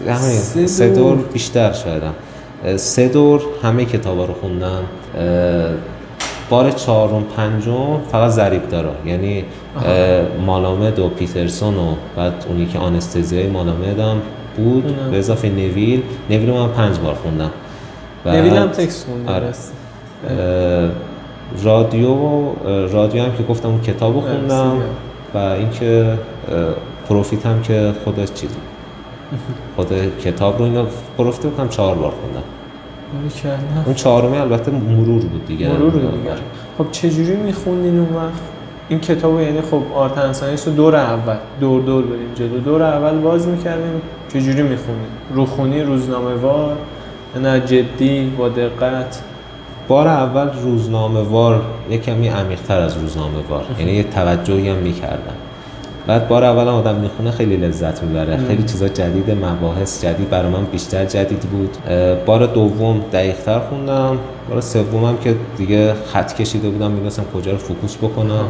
[0.07, 1.17] همین سه دور.
[1.17, 2.15] بیشتر شایدم
[2.77, 4.83] سه دور همه کتابا رو خوندم
[6.51, 9.45] بار چهارم پنجم فقط ضریب داره یعنی
[10.47, 14.17] مالامد و پیترسون و بعد اونی که آنستزیای مالامد هم
[14.57, 15.11] بود.
[15.11, 17.51] به اضافه نویل نویل رو من پنج بار خوندم
[18.27, 19.53] نویل هم تکس خوندین آره.
[21.63, 22.17] رادیو
[22.87, 24.77] رادیو هم که گفتم اون کتاب رو آره، خوندم.
[25.35, 26.19] و اینکه
[27.09, 28.51] پروفیت هم که خودش چیز
[29.77, 30.87] خود کتاب رو اینا
[31.19, 32.43] پروفیت بکنم چهار بار خوندم.
[33.87, 36.33] اون چهارمی البته مرور بود دیگه مرور دیگه
[36.79, 38.43] خب چجوری میخوندین اون وقت
[38.91, 42.59] این کتاب یعنی خب Art and Science رو دور اول دور دور بریم جلو.
[42.59, 46.77] دور اول باز می‌کردیم چجوری می‌خونیم؟ روخونی روزنامه وار؟
[47.43, 49.23] نه جدی با دقت.
[49.89, 53.65] بار اول روزنامه وار یه کمی عمیق‌تر از روزنامه وار.
[53.79, 55.35] یعنی یه توجهی هم می‌کردم.
[56.07, 58.37] بعد بار اول هم آدم می‌خونه خیلی لذت می‌بره.
[58.37, 61.77] خیلی چیزا جدید مباحث جدید برای من بیشتر جدید بود.
[62.27, 64.19] بار دوم دقیقتر خوندم.
[64.51, 68.45] بار سومم که دیگه خط کشیده بودم می‌دونستم کجا رو focus بکنم.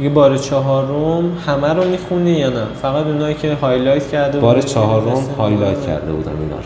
[0.00, 5.24] دیگه بار چهارم همه رو می‌خونی یا نه؟ فقط اونایی که highlight کرده بار چهارم
[5.38, 6.62] highlight؟ کرده بودم اینا رو.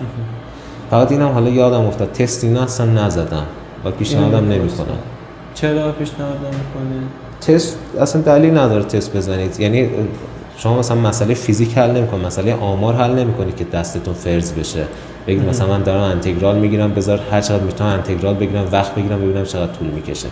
[0.91, 3.47] فقط اینم حالا یادم افتاد تست اینا اصلا نزدم
[3.85, 4.87] و پیشنهادم اینو نمی‌کنم
[5.55, 7.07] چرا پیشنهاد نمی‌کنی
[7.41, 9.61] تست اصلا دلیل نداره تست بزنید.
[9.61, 9.91] یعنی
[10.57, 14.85] شما مثلا مسئله فیزیک حل نمی‌کنید مسئله آمار حل نمی‌کنید که دستتون فرز بشه.
[15.27, 19.45] بگید مثلا من دارم انتگرال می‌گیرم بذار هر چقدر می‌تونم انتگرال بگیرم وقت بگیرم ببینم
[19.45, 20.29] چقدر طول می‌کشه.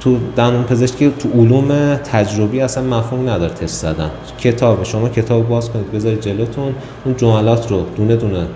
[0.00, 4.10] تو دندون پزشکی تو علوم تجربی اصلا مفهوم نداره تست زدن.
[4.40, 8.46] کتاب شما کتاب باز کنید بذارید جلوتون اون جملات رو دونه دونه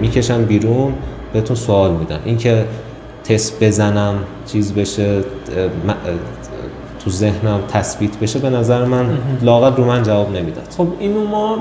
[0.00, 0.92] می‌کشن بیرون
[1.32, 2.18] بهتون سوال میدن.
[2.24, 2.64] اینکه
[3.24, 4.14] تست بزنم
[4.46, 5.20] چیز بشه
[7.04, 10.64] تو ذهنم تثبیت بشه به نظر من لاغر رو من جواب نمی‌داد.
[10.76, 11.56] خب اینو ما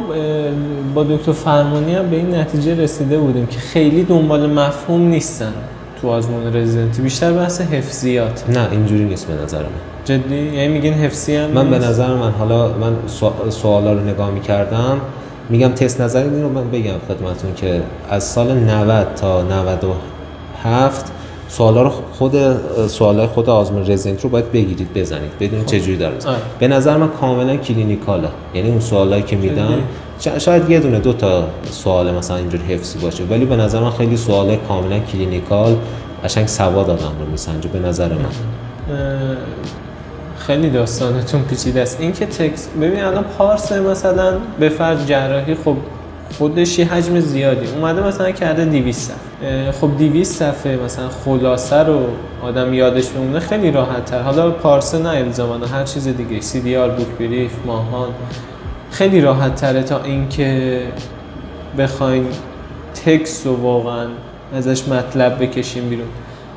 [0.96, 5.54] با دکتر فرمانی هم به این نتیجه رسیده بودیم که خیلی دنبال مفهوم نیستن.
[6.02, 9.70] تو آزمون رزیدنتی بیشتر بحث حفظیات نه اینجوری نیست به نظر من
[10.06, 14.32] جدی یعنی میگین حفظی هم من به؟ نظر من حالا من سوا- سوالا رو نگاه
[14.32, 15.02] می‌کردم
[15.50, 21.12] میگم تست نظری رو من بگم خدمتون که از سال 90 تا 97
[21.48, 22.36] سوالا رو خود
[22.88, 26.16] سوالای خود آزمون رزیدنت رو باید بگیرید بزنید بدونید چه جوری داره.
[26.60, 29.36] به نظر من کاملا clinical ه یعنی اون سوالایی که.
[29.38, 29.40] شا-
[30.22, 33.24] شاید یه دونه دو تا سوال مثلا اینجوری حفظی باشه.
[33.24, 35.78] ولی به نظر من خیلی سوال کاملا clinical
[36.24, 38.30] قشنگ سواد آدم رو میسنجه به نظر من.
[40.38, 41.98] خیلی داستانتون پیچیده است.
[42.00, 45.76] این که تکس ببین الان پارس مثلا به فرض جراحی خب
[46.38, 47.66] خودش یه حجم زیادی.
[47.76, 49.72] اومده مثلا کرده 200 صفحه.
[49.72, 52.00] خب 200 صفحه مثلا خلاصه رو
[52.42, 56.42] آدم یادش بمونه خیلی راحت تر حالا پارسه نه الزاماً هر چیز دیگه.
[56.42, 58.10] سی دی آر بوک بریف ماهان.
[58.92, 60.82] خیلی راحت تره تا اینکه
[61.78, 62.28] بخواین
[63.06, 64.08] تکس رو واقعا
[64.56, 66.08] ازش مطلب بکشیم بیرون.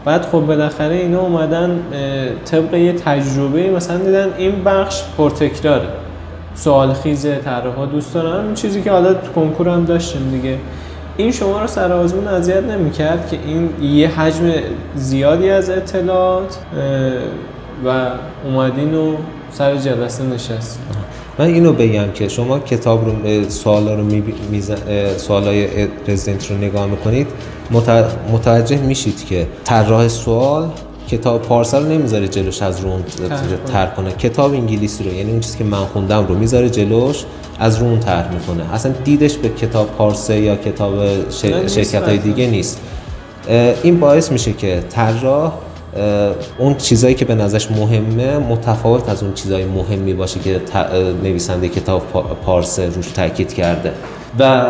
[0.05, 1.81] بعد خب بالاخره اینا اومدن
[2.44, 5.88] طبق یه تجربه مثلا دیدن این بخش پرتکراره.
[6.55, 8.55] سوال خیز طراحا دوست دارن.
[8.55, 10.59] چیزی که حالا تو کنکور هم داشتیم دیگه.
[11.16, 14.53] این شما رو سر آزمون اذیت نمی‌کرد که این یه حجم
[14.94, 16.59] زیادی از اطلاعات
[17.87, 18.09] و
[18.44, 19.16] اومدین و
[19.51, 20.81] سر جلسه نشست.
[21.38, 24.62] من اینو بگم که شما کتاب رو سوالا رو می
[25.16, 25.68] سوالای
[26.09, 27.27] رزیدنت رو نگاه می‌کنید
[27.73, 30.68] مت- متوجه میشید که طراح سوال
[31.09, 32.90] کتاب پارسا رو نمی‌ذاره جلوش از رو
[33.66, 34.12] تر کنه.
[34.12, 37.25] کتاب انگلیسی رو یعنی اون چیزی که من خوندم رو می‌ذاره جلوش
[37.59, 38.75] از رو طرح می‌کنه.
[38.75, 40.94] اصلا دیدش به کتاب پارسه یا کتاب
[41.68, 42.18] شرکت های.
[42.18, 42.81] دیگه نیست.
[43.83, 45.53] این باعث میشه که طراح
[46.59, 50.61] اون چیزایی که به نظرش مهمه متفاوت از اون چیزای مهمی باشه که
[51.22, 53.92] نویسنده کتاب پا- پارسه روش تاکید کرده.
[54.38, 54.64] و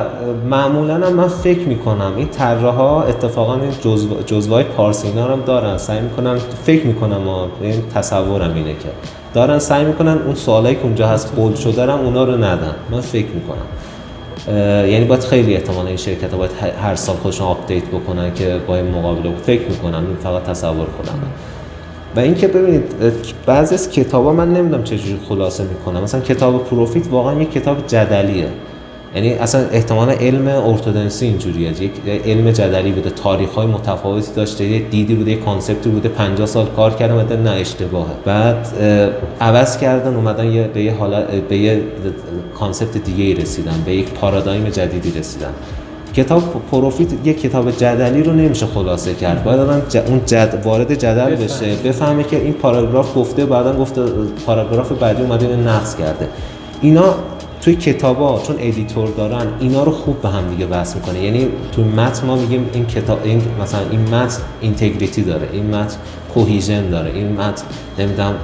[0.51, 5.79] معمولا من فکر می‌کنم این طراحا اتفاقا این جزو جزوهای پارسی اینا رو هم دارن.
[5.79, 8.89] سعی می‌کنن فکر می‌کنم ها، این تصورم اینه که
[9.35, 12.75] دارن سعی می‌کنن اون سوالایی که اونجا هست bold شده هم اونا رو ندن.
[12.91, 13.67] من فکر می‌کنم.
[14.49, 16.51] یعنی باید خیلی احتمالا این شرکت ها باید
[16.83, 19.37] هر سال خودشون update بکنن که با این مقابله.
[19.37, 21.27] فکر می‌کنم این فقط تصور خودمه
[22.17, 22.83] و اینکه ببینید
[23.47, 28.49] بعضی از کتابا من نمی‌دونم چجوری خلاصه می‌کنم مثلا کتاب پروفیت واقعا یک کتاب جدلیه
[29.15, 31.83] یعنی اصلا احتمالا علم ارتودنسی اینجوریه.
[31.83, 31.91] یک
[32.27, 36.47] علم جدلی بوده تاریخ های متفاوتی داشته یه دیدی بوده یه concept ی بوده 50
[36.47, 38.11] سال کار کردن اومدن نه اشتباهه.
[38.25, 38.67] بعد
[39.41, 41.83] عوض کردن اومدن یه به یه حالت به یه
[42.59, 45.51] concept دیگه ای رسیدن به یک پارادایم جدیدی رسیدن.
[46.17, 49.45] کتاب پروفیت یک کتاب جدلی رو نمیشه خلاصه کرد.
[49.45, 54.03] باید آدم ج- اون جد وارد جدل بشه بفهمه که این پاراگراف گفته بعدا گفته
[54.47, 56.29] پاراگراف بعدی اومده نقض کرده.
[56.81, 57.15] اینا
[57.65, 61.21] توی کتابا چون editor دارن اینا رو خوب به هم دیگه وصل می‌کنه.
[61.21, 65.97] یعنی توی متن ما میگیم این کتاب این مثلا این متن integrity داره این متن
[66.35, 67.65] cohesion داره این متن
[67.99, 68.35] نمی‌دونم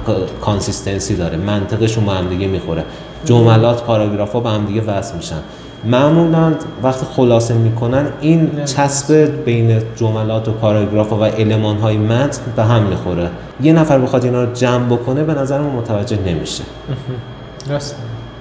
[0.41, 2.83] consistency داره منطقشون با هم دیگه می‌خوره.
[3.25, 5.39] جملات پاراگراف ها به هم دیگه وصل میشن.
[5.85, 6.53] معمولا
[6.83, 9.13] وقتی خلاصه می‌کنن این چسب
[9.45, 13.29] بین جملات و پاراگراف و المان های متن به هم می‌خوره.
[13.61, 16.63] یه نفر بخواد اینا رو جمع بکنه به نظر من متوجه نمیشه.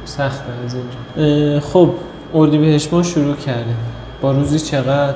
[0.05, 1.61] سخته از اینجا.
[1.61, 1.91] خب
[2.35, 3.77] اردیبهشت ما شروع کردیم.
[4.21, 5.15] با روزی چقدر؟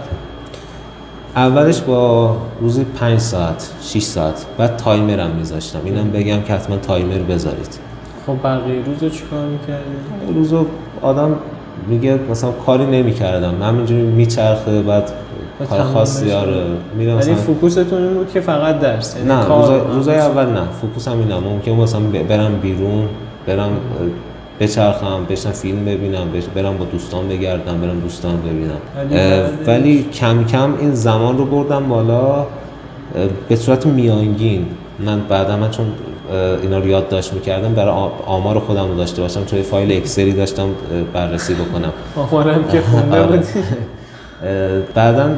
[1.36, 4.46] اولش با روزی 5 ساعت 6 ساعت.
[4.58, 5.78] بعد تایمرم میذاشتم.
[5.84, 7.78] اینم بگم که حتما تایمر بذارید.
[8.26, 10.66] خب بقیه روز رو چیکار می‌کردیم روزو
[11.02, 11.36] آدم
[11.88, 13.62] میگه مثلا کاری نمی‌کردم.
[13.62, 15.12] همینجوری میچرخه بعد
[15.60, 16.32] و کار خاصی.
[16.32, 16.64] آره.
[16.96, 20.18] میرم ولی مثلا focus تون این بود که فقط درس یعنی نه روزای, رو روزای
[20.18, 20.62] هم اول نه.
[20.80, 21.44] focus هم اینم.
[21.44, 23.08] ممکن مثلا برم بیرون
[23.46, 23.70] برم
[24.60, 28.80] بچرخم بشینم فیلم ببینم برم با دوستان بگردم برم دوستان ببینم.
[29.66, 32.46] ولی کم کم این زمان رو بردم بالا
[33.48, 34.66] به صورت میانگین.
[34.98, 35.86] من بعدا من چون
[36.62, 37.94] اینا رو یادداشت می‌کردم برای
[38.26, 40.68] آمار خودم رو داشته باشم توی فایل اکسلی داشتم
[41.12, 41.92] بررسی بکنم.
[42.16, 43.36] آمارم که خونده آره.
[43.36, 43.48] بودی.
[44.94, 45.30] بعدا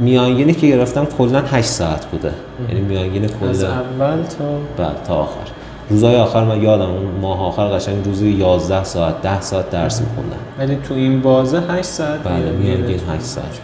[0.00, 2.30] میانگینی که گرفتم کلا 8 ساعت بوده.
[2.68, 4.44] یعنی میانگین از کل اول تا
[4.84, 5.48] بعد تا آخر.
[5.90, 10.36] روزای آخر من یادم اون ماه آخر قشنگ روزی 11 ساعت 10 ساعت درس میخوندم
[10.58, 12.52] ولی تو این بازه 8 ساعت بله،.
[12.52, 13.02] میانگین گیرت.
[13.08, 13.60] هشت ساعت.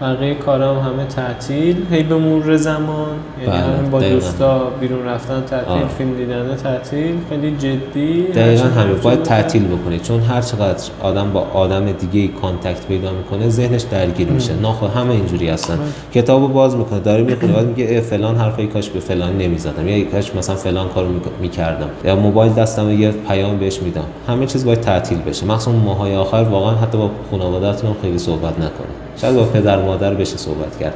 [0.00, 1.76] بقیه کارم همه تعطیل.
[1.90, 3.08] هی به مرور زمان
[3.38, 4.00] یعنی بله، همین با.
[4.00, 5.86] دوستا بیرون رفتن تعطیل.
[5.98, 8.22] فیلم دیدن تعطیل خیلی جدی.
[8.22, 8.96] دقیقا همین.
[8.96, 9.22] باید.
[9.22, 14.54] تعطیل بکنید چون هر چقدر آدم با آدم دیگه کانتکت پیدا می‌کنه ذهنش درگیر میشه.
[14.54, 15.78] ناخود همه اینجوری هستن.
[16.14, 19.88] کتابو باز می‌کنه داره می‌خونه بعد میگه فلان حرفی کاش به فلان نمی‌زدم.
[19.88, 21.08] یا کاش مثلا فلان کارو
[21.40, 21.88] می‌کردم.
[22.04, 24.04] یا موبایل دستم یه پیام بهش میدم.
[24.28, 25.46] همه چیز باید تعطیل بشه.
[25.46, 30.36] مخصوصا ماهای آخر واقعا حتی با خانواده‌تون خیلی صحبت نکنید شاید با پدر مادر بشه
[30.36, 30.94] صحبت کرد.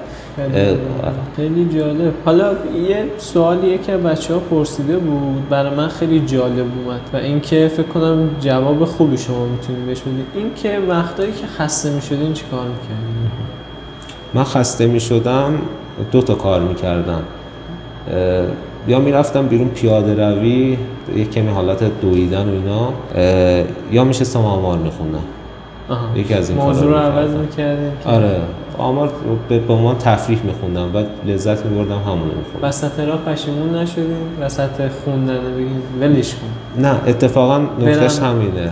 [1.37, 2.13] خیلی جالب.
[2.25, 2.53] حالا
[2.89, 7.87] یه سوالیه که بچه ها پرسیده بود برای من خیلی جالب اومد و اینکه فکر
[7.87, 10.27] کنم جواب خوبی شما می‌تونید بهش بدید.
[10.35, 13.31] اینکه وقتایی که خسته می‌شدین چی کار می‌کردین؟
[14.35, 15.55] من خسته می شدم
[16.13, 17.23] دو تا کار می کردم
[18.89, 20.79] یا می‌رفتم بیرون پیاده روی
[21.17, 22.93] یه کمی حالت دویدن و اینا.
[23.93, 25.25] یا میشستم آمار میخوندم.
[26.17, 27.31] یکی از این موضوع رو عوض.
[27.31, 28.41] می‌کردین آره.
[28.79, 29.11] آمار
[29.49, 32.69] به به عنوان تفریح میخوندم و لذت میبردم همون رو میخوندم.
[32.69, 34.07] وسط راه پشیمون نشدین
[34.41, 36.83] وسط خوندن بگین ولش کن.
[36.83, 38.19] نه اتفاقا نکتهش.
[38.19, 38.71] همینه.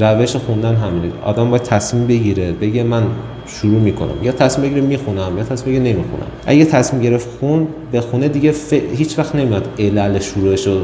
[0.00, 1.12] روش خوندن همینه.
[1.24, 3.02] آدم باید تصمیم بگیره بگه من
[3.46, 4.14] شروع می‌کنم.
[4.22, 6.26] یا تصمیم بگیره می‌خونم یا تصمیم بگیره نمی‌خونم.
[6.46, 8.72] اگه تصمیم گرفت خون به خونه دیگه ف...
[8.72, 10.80] هیچ وقت نمیاد علل شروعش رو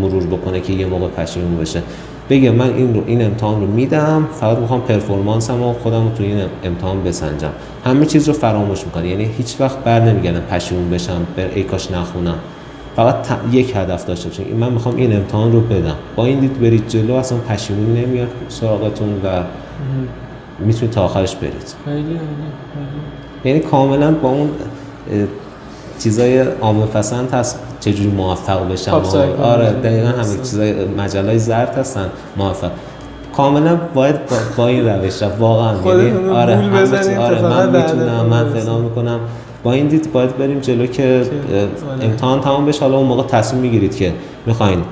[0.00, 1.82] مرور بکنه که یه موقع پشیمون بشه.
[2.32, 6.22] بگه من این رو این امتحان رو میدم فقط می‌خوام پرفورمنسم و خودم رو تو
[6.22, 7.50] این امتحان بسنجم.
[7.84, 9.08] همه چیز رو فراموش می‌کنه.
[9.08, 12.34] یعنی هیچ وقت بر نمیگردم پشیمون بشم بر ای کاش نخونم.
[12.96, 13.16] فقط
[13.52, 15.96] یک هدف داشته باشین من می‌خوام این امتحان رو بدم.
[16.16, 19.42] با این دید برید جلو اصلا پشیمونی نمیاد سراغتون و
[20.58, 21.74] می‌تونید تا آخرش برید.
[21.84, 22.20] خیلی
[23.44, 24.50] یعنی کاملا با اون
[25.98, 27.58] چیزای عامه پسند هست.
[27.84, 28.92] چجوری موفق بشم؟
[29.42, 32.06] آره دقیقا همه چیزای مجله زرد هستن
[32.36, 32.70] موفق.
[33.36, 35.74] کاملا باید با, با این روش رفت واقعا.
[35.96, 36.56] یعنی آره
[37.18, 39.20] آره من می‌تونم من فلان می‌کنم.
[39.62, 41.22] با این دید باید بریم جلو که
[42.02, 42.80] امتحان تمام بشه.
[42.80, 44.12] حالا اون موقع تصمیم می‌گیرید که
[44.46, 44.82] می‌خواین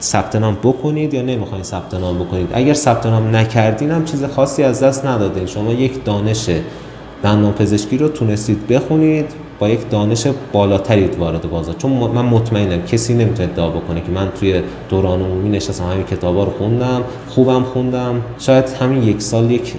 [0.00, 2.48] ثبت نام بکنید یا نمی‌خواین ثبت نام بکنید.
[2.52, 5.46] اگر ثبت نام نکردین هم چیز خاصی از دست ندادین.
[5.46, 6.50] شما یک دانش
[7.22, 9.26] دندان پزشکی رو تونستید بخونید.
[9.58, 11.74] با یک دانش بالاتری وارد بازار.
[11.74, 16.44] چون من مطمئنم کسی نمی‌تونه ادعا بکنه که من توی دوران عمومی نشستم همین کتابا
[16.44, 18.22] رو خوندم خوبم خوندم.
[18.38, 19.74] شاید همین یک سال یک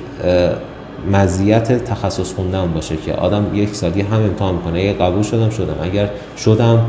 [1.12, 4.80] مزیت تخصص خوندن باشه که آدم یک سال یه هم امتحان می‌کنه.
[4.80, 5.76] اگه قبول شدم شدم.
[5.82, 6.80] اگر شدم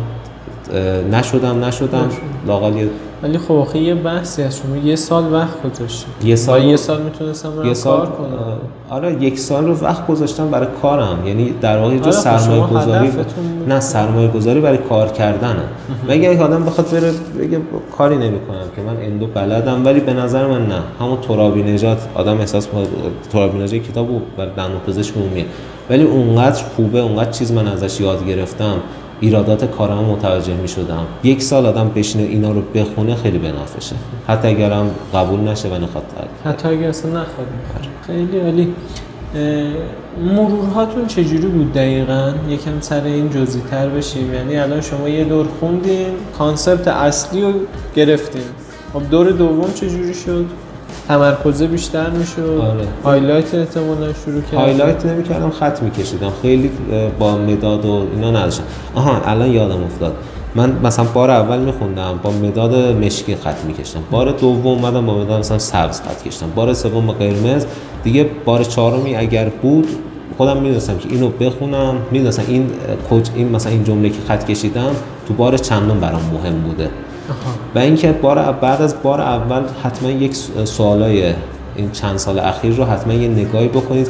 [1.13, 2.09] نشدم نشدم.
[2.47, 2.87] لاقل
[3.23, 7.03] ولی خب آخه یه بحثی از شما یه سال وقت گذاشتید یه سال یه سال
[7.03, 8.59] می‌تونستم یه سال کار کنم.
[8.91, 11.27] آره یک سال رو وقت گذاشتم برای کارم.
[11.27, 13.11] یعنی در واقع جو آره سرمایه گذاری
[13.69, 15.63] نه سرمایه گذاری برای کار کردنه.
[16.09, 17.61] مگه یک آدم بخواد بره بگه
[17.99, 20.81] کاری نمی‌کنم که من اندو بلدم ولی به نظر من نه.
[21.01, 22.69] همون ترابی نجات آدم احساس
[23.33, 25.15] ترابی نجات کتابو برای دندون پزشک
[25.91, 28.75] ولی اونقدر خوبه اونقدر چیز من ازش یاد گرفتم.
[29.21, 33.97] ایرادات کارم متوجه می شدم یک سال آدم بشینه اینا رو بخونه خیلی بنافشه
[34.29, 36.05] حتی اگرم قبول نشه و نخواد
[36.45, 37.47] حتی اگر اصلا نخواد
[38.07, 38.75] خیلی عالی.
[40.19, 44.35] مرورهاتون چجوری بود دقیقا؟ یکم سر این جزئی تر بشیم.
[44.35, 46.07] یعنی الان شما یه دور خوندین
[46.39, 47.53] کانسپت اصلی رو
[47.97, 48.43] گرفتین.
[48.93, 50.47] خب دور دوم چجوری شد؟
[51.11, 52.61] تمرکزه بیشتر می‌شد.
[52.63, 52.85] آره.
[53.05, 56.33] highlight احتمالا شروع کرد highlight نمی‌کردم خط میکشیدم.
[56.43, 56.71] خیلی
[57.19, 58.65] با مداد و اینا نداشتم.
[58.95, 60.13] آها الان یادم افتاد.
[60.55, 65.39] من مثلا بار اول میخوندم با مداد مشکی خط میکشیدم بار دوم اومدم با مداد
[65.39, 66.51] مثلا سبز خط کشیدم.
[66.55, 67.67] بار سوم با قرمز.
[68.05, 69.89] دیگه بار چهارمی اگر بود
[70.37, 71.95] خودم می‌دونستم که اینو بخونم.
[72.11, 72.71] می‌دونستم این
[73.09, 74.91] کوچ این مثلا این جمله که خط کشیدم
[75.29, 76.89] تو بار چندم برام مهم بوده.
[77.75, 81.33] و اینکه بار بعد از بار اول حتما یک سوالای
[81.77, 84.09] این چند سال اخیر رو حتما یه نگاهی بکنید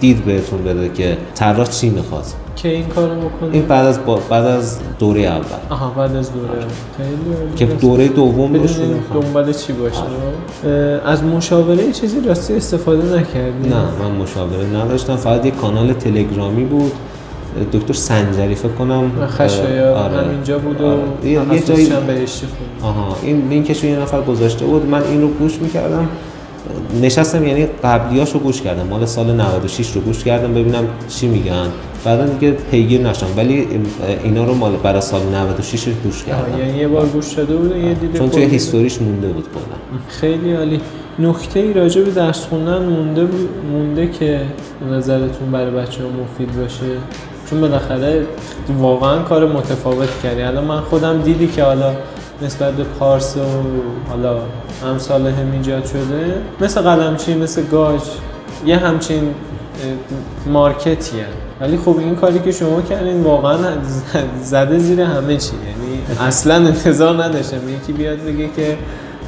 [0.00, 2.24] دید بهتون بده که طراح چی می‌خواد.
[2.56, 3.98] که این کارو بکنید این بعد از
[4.30, 5.42] بعد از دوره اول.
[5.70, 6.48] آها بعد از دوره
[6.96, 8.66] خیلی که دوره دوم
[9.14, 10.02] دنبال چی باشه؟
[11.04, 15.16] از مشاوره چیزی راستی استفاده نکردی نه من مشاوره نداشتم.
[15.16, 16.92] فقط یه کانال تلگرامی بود.
[17.72, 20.16] دکتر سنجری فکر کنم خشایار آره.
[20.16, 21.54] همینجا بود و آره.
[21.54, 21.92] یه جایی
[22.82, 26.08] آها این لینکش یه نفر گذاشته بود من این رو گوش می‌کردم.
[27.02, 28.86] نشستم یعنی قبلیاش رو گوش کردم.
[28.86, 31.66] مال سال 96 رو گوش کردم ببینم چی میگن.
[32.04, 33.66] بعدا دیگه پیگیر نشدم ولی
[34.24, 36.58] اینا رو مال برای سال 96 رو گوش کردم.
[36.58, 39.98] یعنی یه بار گوش داده بود یه دیده چون توی هیستوریش مونده بود کلا.
[40.08, 40.80] خیلی عالی.
[41.18, 43.28] نکته ای راجع به درس خوندن مونده
[43.72, 44.40] مونده که
[44.92, 46.84] نظرتون برای بچه ها مفید باشه؟
[47.50, 48.26] چون بالاخره
[48.78, 50.42] واقعا کار متفاوت کردی.
[50.42, 51.92] الان من خودم دیدی که حالا
[52.42, 53.40] نسبت به پارس و
[54.10, 54.36] حالا
[54.86, 58.00] امثال هم ایجاد شده مثل قلمچی مثل گاج
[58.66, 59.34] یه همچین
[60.46, 61.24] مارکتیه.
[61.60, 63.56] ولی خب این کاری که شما کردین واقعا
[64.42, 65.52] زده زیر همه چی.
[65.52, 67.68] یعنی اصلا انتظار نداشتم.
[67.68, 68.76] یکی بیاد بگه که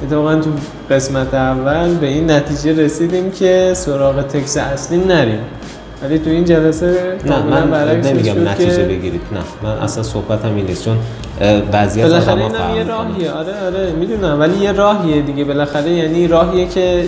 [0.02, 0.50] اتفاقا تو
[0.90, 5.40] قسمت اول به این نتیجه رسیدیم که سراغ تکس اصلی نریم.
[6.02, 9.20] ولی تو این جلسه نه من نمیگم نتیجه بگیرید.
[9.32, 10.84] نه من اصلا صحبتم این نیست.
[10.84, 10.96] چون
[11.72, 13.30] بعضی از آدم‌ها فهم یه راهیه.
[13.30, 14.40] آره آره می‌دونم.
[14.40, 15.44] ولی یه راهیه دیگه.
[15.44, 17.04] بالاخره یعنی راهیه که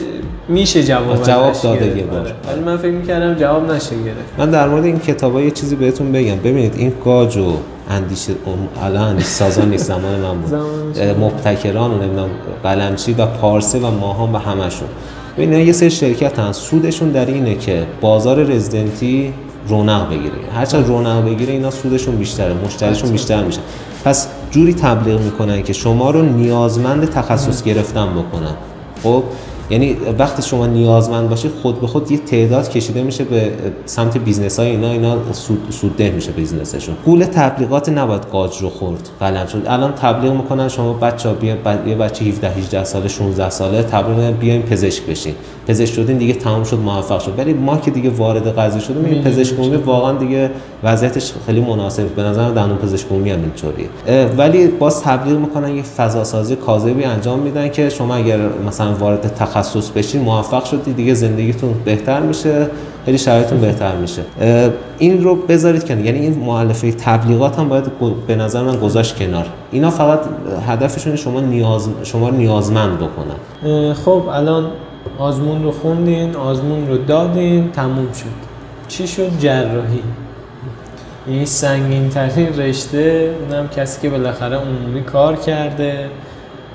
[0.48, 2.20] میشه جواب جواب داده یه بار.
[2.20, 2.32] آره.
[2.52, 4.38] ولی من فکر می‌کردم جواب نشه گرفت.
[4.38, 6.36] من در مورد این کتابا یه چیزی بهتون بگم.
[6.36, 7.52] ببینید این گاج و
[7.90, 8.32] اندیشه
[8.82, 10.54] الان سازان نیست زمان من بود.
[11.24, 12.28] مبتکران و نمی‌دونم
[12.62, 14.88] قلمچی و پارسه و ماهان و همشون
[15.36, 19.34] ببین یه سری شرکت هست سودشون در اینه که بازار رزیدنتی
[19.68, 20.34] رونق بگیره.
[20.54, 23.60] هرچند رونق بگیره اینا سودشون بیشتره مشتریشون بیشتر میشه.
[24.04, 28.54] پس جوری تبلیغ می‌کنن که شما رو نیازمند تخصص گرفتن بکنن.
[29.02, 29.22] خب؟
[29.70, 33.52] یعنی وقتی شما نیازمند باشید خود به خود یه تعداد کشیده میشه به
[33.86, 36.96] سمت business های اینا اینا سود سودده میشه business شون.
[37.04, 41.56] گول تبلیغات نباید قاج رو خورد قلم شد الان تبلیغ می‌کنن شما بچه بیا
[41.86, 45.34] یه بچه 17 18 ساله 16 ساله تبلیغ بیاین پزشک بشین.
[45.66, 47.32] پزشک شدین دیگه تمام شد موفق شد.
[47.38, 50.50] ولی ما که دیگه وارد قضیه شدیم این پزشک عمومی واقعا دیگه
[50.82, 53.88] وضعیتش خیلی مناسب به نظر دندون پزشک عمومی هم اینطوریه.
[54.38, 59.34] ولی باز تبلیغ می‌کنن یه فضا سازی کاذبی انجام میدن که شما اگر مثلا وارد
[59.34, 62.66] تخصص بشین موفق شدی دیگه زندگیتون بهتر میشه
[63.04, 64.22] خیلی شرایطتون بهتر میشه.
[64.98, 66.04] این رو بذارید کنار.
[66.04, 67.84] یعنی این مؤلفه تبلیغات هم باید
[68.26, 69.46] به نظر من گذاشت کنار.
[69.72, 70.20] اینا فقط
[70.66, 73.94] هدفشون شما نیاز شما رو نیازمند بکنن.
[73.94, 74.66] خب الان
[75.18, 78.52] آزمون رو خوندین آزمون رو دادین تموم شد.
[78.88, 80.02] چی شد؟ جراحی.
[81.26, 86.10] این سنگین ترین رشته اونم کسی که بالاخره عمومی کار کرده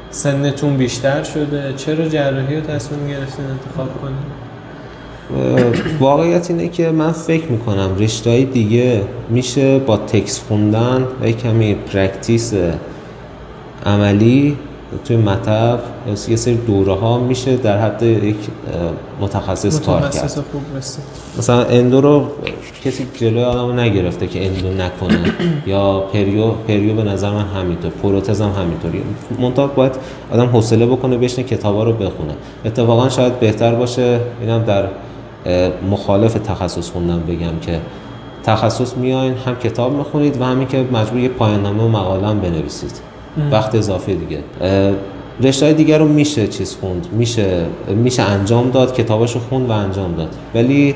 [0.10, 1.74] سنتون بیشتر شده.
[1.78, 4.38] چرا جراحی رو تصمیم گرفتین انتخاب کنین؟
[6.00, 12.54] واقعیت اینه که من فکر می‌کنم رشته دیگه میشه با تکس خوندن و کمی practice
[13.86, 14.58] عملی
[15.06, 15.80] توی مطب
[16.30, 18.36] یه سری دوره ها میشه در حد یک
[19.22, 20.30] متخصص کار کرد.
[20.30, 20.62] خوب
[21.38, 22.28] مثلا endo رو
[22.86, 25.34] کسی جلوی آدمو نگرفته که endo نکنه.
[25.72, 27.92] یا perio perio به نظر من همینطور.
[27.92, 29.04] پروتز هم همینطوری
[29.40, 29.92] منتها باید
[30.32, 32.34] آدم حوصله بکنه بشینه کتابا رو بخونه.
[32.66, 34.88] اتفاقا شاید بهتر باشه اینم در
[35.90, 37.80] مخالف تخصص خوندن بگم که
[38.44, 42.40] تخصص میاین هم کتاب می‌خونید و همین که مجبور یه پایان نامه و مقاله هم
[42.40, 43.17] بنویسید.
[43.52, 44.40] وقت اضافه دیگه.
[45.42, 50.16] رشته های دیگر رو میشه چیز خوند میشه میشه انجام داد کتاباشو خوند و انجام
[50.16, 50.30] داد.
[50.56, 50.96] ولی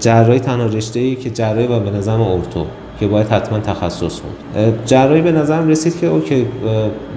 [0.00, 2.66] جراحی تنها رشته ای که جراحی و به نظرم ارتو
[3.00, 4.78] که باید حتما تخصص خوند.
[4.86, 6.46] جراحی به نظرم رسید که اوکی اه،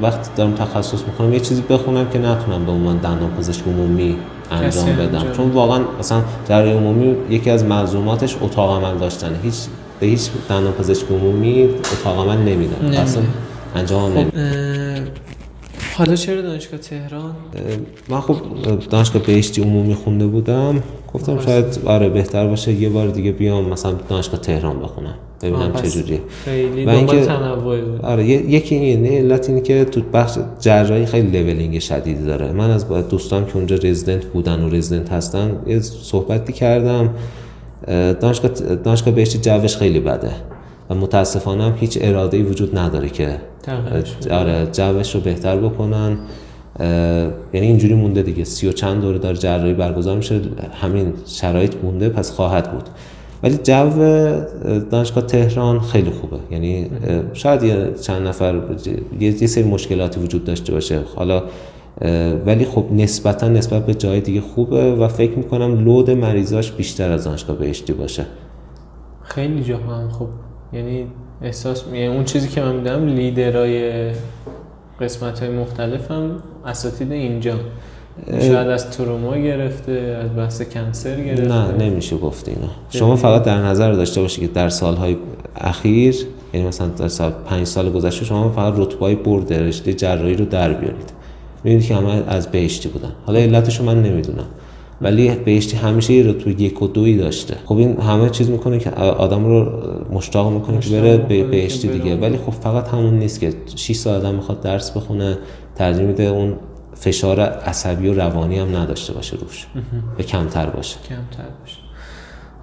[0.02, 4.16] وقتی دارم تخصص می‌کنم یه چیزی بخونم که نتونم به عنوان دندان پزشک عمومی
[4.52, 5.32] انجام بدم.
[5.38, 9.36] چون واقعا مثلا جراحی عمومی یکی از ملزوماتش اتاق عمل داشتنه.
[9.44, 9.56] هیچ
[10.00, 12.82] به هیچ دندان پزشک عمومی اتاق عمل نمیدن.
[12.82, 13.00] نمیده.
[13.00, 13.24] اصلا
[13.76, 14.26] انجام اه،
[15.98, 17.36] حالا چرا دانشگاه تهران؟
[18.10, 18.36] من خب
[18.90, 20.84] دانشگاه بهشتی عمومی خونده بودم.
[21.14, 25.14] گفتم شاید آره بهتر باشه یه بار دیگه بیام مثلا دانشگاه تهران بخونم.
[25.42, 26.20] ببینم آه، چجوریه.
[26.46, 27.32] خیلی و اینکه-
[28.04, 32.52] آره یکی اینه علت اینه که تو بخش جراحی خیلی لولینگ شدیدی داره.
[32.52, 37.10] من از با دوستان که اونجا رزیدنت بودن و رزیدنت هستن یه صحبتی کردم.
[37.88, 40.32] اه، دانشگاه دانشگاه بهشتی جوش خیلی بده.
[40.90, 43.38] و متاسفانه هم هیچ اراده ای وجود نداره که.
[44.32, 46.18] آره جوش رو بهتر بکنن.
[47.54, 48.44] یعنی اینجوری مونده دیگه.
[48.44, 50.42] سی و چند دوره داره جراحی برگزار میشه.
[50.82, 52.84] همین شرایط مونده پس خواهد بود.
[53.44, 53.90] ولی جو
[54.92, 56.38] دانشگاه تهران خیلی خوبه.
[56.52, 56.88] یعنی
[57.34, 58.62] شاید یه چند نفر
[59.20, 61.00] یه, سری مشکلاتی وجود داشته باشه.
[61.16, 61.44] حالا
[62.46, 67.24] ولی خب نسبتا نسبت به جای دیگه خوبه و فکر می‌کنم لود مریضاش بیشتر از
[67.24, 68.26] دانشگاه بهشتی باشه.
[69.24, 70.28] خیلی جاها هم خب
[70.74, 71.08] یعنی
[71.42, 74.12] احساس یعنی اون چیزی که من میدم لیدرای
[75.02, 76.32] قسمت های مختلف هم
[76.66, 77.56] اساتید اینجا.
[78.40, 79.92] شاید از تروما گرفته
[80.24, 81.48] از بحث کنسر گرفته.
[81.48, 82.70] نه نمیشه گفت اینا.
[82.90, 85.18] شما فقط در نظر داشته باشید که در سالهای
[85.56, 86.16] اخیر
[86.54, 90.74] یعنی مثلا در سال پنج سال گذشته شما فقط رتبه برد رشته جراحی رو در
[90.74, 91.14] بیارید.
[91.64, 93.12] می‌بینید که همه از بهشتی بودن.
[93.26, 94.46] حالا علتش رو من نمی‌دونم.
[95.02, 97.56] ولی بهشتی همیشه یه رتبه یک و دویی داشته.
[97.66, 99.82] خب این همه چیز می‌کنه که آدم رو
[100.12, 102.16] مشتاق می‌کنه که بره به بهشتی دیگه.
[102.16, 105.38] ولی خب فقط همون نیست که 6 سال آدم می‌خواد درس بخونه
[105.76, 106.56] ترجیح میده اون
[106.94, 109.68] فشار عصبی و روانی هم نداشته باشه روش.
[110.18, 110.98] به کمتر باشه.
[111.10, 111.78] کمتر باشه.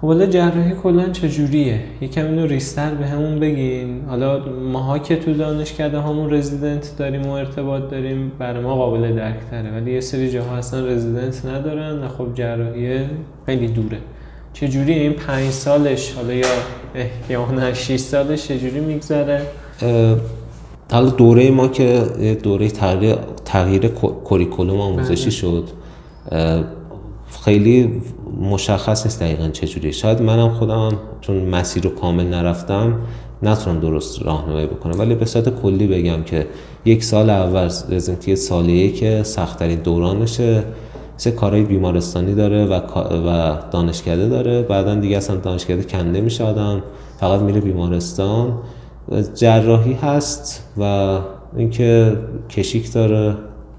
[0.01, 4.01] حالا جراحی کلا چجوریه؟ یکم اینو ریستر به همون بگین.
[4.07, 4.39] حالا
[4.73, 9.71] ماها که تو دانشکده همون رزیدنت داریم و ارتباط داریم برای ما قابل درک تره.
[9.71, 12.99] ولی یه سری جاها اصلا رزیدنت ندارن و خب جراحی
[13.45, 13.97] خیلی دوره.
[14.53, 16.47] چجوری این پنج سالش؟ حالا یا
[16.95, 19.41] احیانا 6 سالش چجوری میگذره؟
[20.91, 22.03] حالا دوره ما که
[22.43, 25.63] دوره تغییر تغییر کوریکولوم آموزشی شد.
[26.31, 26.63] اه،
[27.45, 28.01] خیلی
[28.41, 32.99] مشخص نیست دقیقا چجوری شاید منم خودم چون مسیر رو کامل نرفتم
[33.43, 34.99] نتونم درست راهنمایی بکنم.
[34.99, 36.47] ولی به صورت کلی بگم که
[36.85, 40.63] یک سال اول رزنتی سال یک سختترین دورانشه.
[41.17, 42.73] سه کارهای بیمارستانی داره و,
[43.27, 44.61] و دانشکده داره.
[44.61, 46.83] بعدا دیگه اصلا دانشکده کنده میشه آدم.
[47.19, 48.57] فقط میره بیمارستان.
[49.35, 51.17] جراحی هست و
[51.57, 52.17] اینکه
[52.49, 53.35] کشیک داره.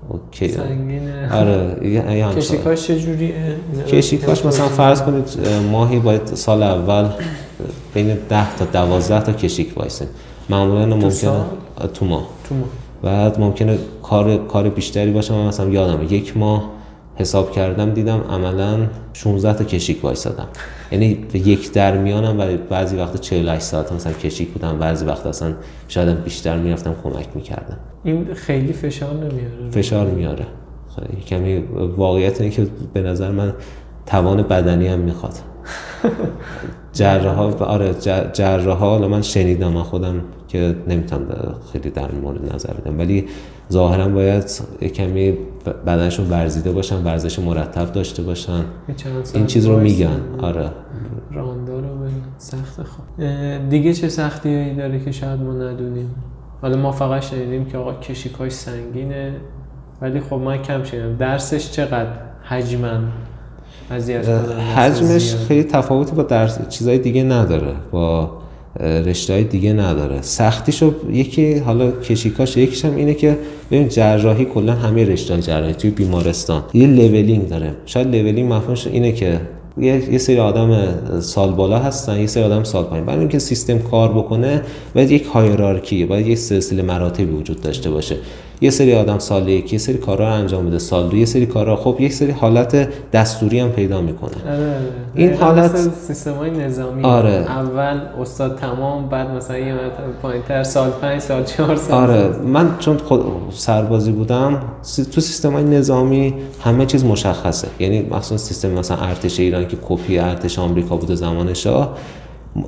[0.09, 0.48] اوکی.
[0.48, 2.34] سنگینه آره.
[2.36, 3.34] کشیکاش چجوریه
[3.88, 7.09] کشیکاش مثلا فرض کنید اه، ماهی باید سال اول
[7.94, 10.06] بین 10 تا 12 تا کشیک وایسه
[10.48, 11.11] معمولا ممکنه
[11.94, 12.64] تو ماه تو ما.
[13.02, 16.70] بعد ممکنه کار کار بیشتری باشه من مثلا یادمه یک ماه
[17.19, 18.79] حساب کردم دیدم عملا
[19.12, 20.49] 16 تا کشیک وایسادم.
[20.93, 25.55] یعنی یک درمیانم و بعضی وقت 48 ساعت مثلا کشیک بودم بعضی وقت اصلا
[25.89, 27.77] شاید بیشتر می‌رفتم کمک می‌کردم.
[28.05, 30.47] این خیلی فشار نمیاره؟ فشار میاره.
[30.97, 31.59] خیلی کمی
[31.97, 33.53] واقعیت اینه که به نظر من
[34.07, 35.35] توان بدنی هم می‌خواد.
[36.93, 42.73] جراح آره ج- جراح حالا من شنیدم من خودم که نمی‌تونم خیلی در مورد نظر
[42.73, 42.99] بدم.
[42.99, 43.25] ولی
[43.73, 44.45] ظاهرا باید
[44.81, 45.33] یه کمی
[45.87, 48.64] بدنشون ورزیده باشن ورزش مرتب داشته باشن.
[49.35, 49.81] این چیز رو.
[49.81, 50.21] میگن.
[50.39, 50.71] آره.
[51.33, 51.87] راندا رو
[52.39, 52.81] سخت
[53.19, 56.14] اه، دیگه چه سختی هایی داره که شاید ما ندونیم؟
[56.62, 59.35] حالا ما فقط شنیدیم که آقا کشیکاش سنگینه.
[60.03, 61.16] ولی خب من کم شنیدم.
[61.16, 62.11] درسش چقدر
[62.43, 62.99] حجما؟
[64.77, 67.73] حجمش؟ خیلی تفاوتی با درس چیزای دیگه نداره.
[67.91, 68.31] با
[68.81, 70.23] رشته های دیگه نداره.
[70.23, 73.39] سختیشو یکی حالا کشیکاش یکیش هم اینه که
[73.71, 76.62] ببین جراحی کلا همه رشته های جراحی توی بیمارستان.
[76.75, 77.75] یه leveling داره.
[77.87, 79.41] شاید leveling مفهومش اینه که
[79.81, 83.07] یه, یه سری آدم سال بالا هستن یه سری آدم سال پایین.
[83.07, 84.62] برای اینکه سیستم کار بکنه
[84.95, 88.16] باید یک hierarchy باید یک سلسله مراتبی وجود داشته باشه.
[88.61, 91.46] یه سری آدم سال یک یه سری کارا رو انجام بده سال دو یه سری
[91.46, 91.76] کارا.
[91.76, 94.30] خب یک سری حالت دستوری هم پیدا می‌کنه.
[94.46, 94.80] آره، آره.
[95.14, 97.04] این حالت- سیستمای نظامی.
[97.04, 97.30] آره.
[97.30, 99.74] اول استاد تمام بعد مثلا یه
[100.22, 102.28] پایینتر سال پنج سال چهار سال آره.
[102.38, 104.62] من چون خود سربازی بودم
[105.12, 106.34] تو سیستم های نظامی
[106.64, 107.68] همه چیز مشخصه.
[107.78, 111.96] یعنی مخصوصا سیستم مثلا ارتش ایران که کپی ارتش آمریکا بوده زمان شاه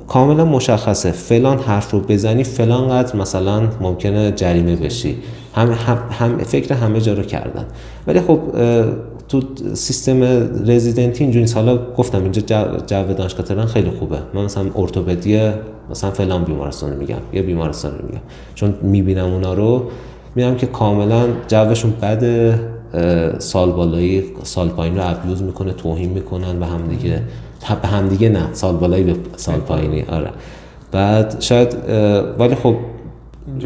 [0.07, 1.11] کاملا مشخصه.
[1.11, 5.17] فلان حرف رو بزنی فلان قدر مثلا ممکنه جریمه بشی.
[5.55, 7.65] هم, هم, هم فکر همه جا رو کردن.
[8.07, 8.39] ولی خب
[9.29, 9.41] تو
[9.73, 10.23] سیستم
[10.67, 14.17] رزیدنتی اینجوری حالا گفتم اینجا جو, جو دانشگاه تهران خیلی خوبه.
[14.33, 15.51] من مثلا ارتوپدی
[15.91, 17.17] مثلا فلان بیمارستان رو میگم.
[17.33, 18.21] یه بیمارستان رو میگم.
[18.55, 19.83] چون می‌بینم اونا رو
[20.35, 22.59] می‌بینم که کاملا جوشون بده
[23.39, 27.21] سال بالایی سال پایین رو ابیوز می‌کنه توهین می‌کنن به هم دیگه
[27.81, 28.49] به هم دیگه نه.
[28.53, 30.01] سال بالایی به سال پایینی.
[30.01, 30.29] آره.
[30.91, 31.75] بعد شاید
[32.39, 32.75] ولی خب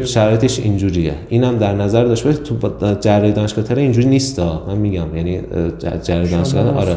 [0.04, 1.14] شرایطش اینجوریه.
[1.28, 5.16] اینم در نظر داشته باشه تو جراحی دانشگاه تهران اینجوری نیست من میگم.
[5.16, 6.96] یعنی اه، ج- جراحی دانشگاه آره.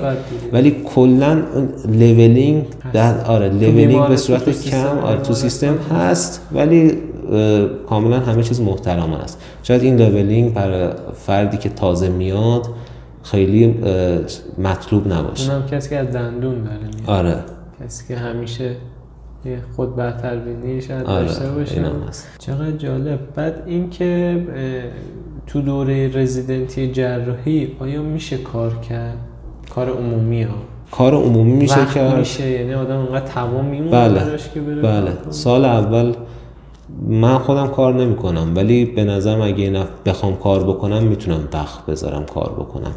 [0.54, 1.42] ولی کلا
[1.88, 6.48] leveling در آره leveling به صورت کم آره تو سیستم هست.
[6.52, 6.92] ولی
[7.90, 9.42] کاملا همه چیز محترم است.
[9.64, 12.68] شاید این leveling برای فردی که تازه میاد
[13.24, 13.76] خیلی
[14.58, 15.54] مطلوب نباشه.
[15.54, 17.10] اونم کسی که از دندون داره میاد.
[17.10, 17.36] آره.
[17.86, 18.76] کسی که همیشه
[19.46, 21.86] یه خود برتر بینی شاید آره، داشته باشه.
[22.40, 23.20] چقدر جالب.
[23.36, 24.42] بعد اینکه
[25.48, 29.18] تو دوره رزیدنتی جراحی آیا میشه کار کرد؟
[29.76, 30.54] کار عمومی ها.
[30.92, 35.66] کار عمومی میشه کرد؟ میشه یعنی آدم انقدر تمام میمونه بله که بره بله؟ سال
[35.66, 36.14] اول
[37.08, 42.26] من خودم کار نمی کنم ولی به نظرم اگه بخوام کار بکنم می‌تونم وقت بذارم
[42.26, 42.92] کار بکنم.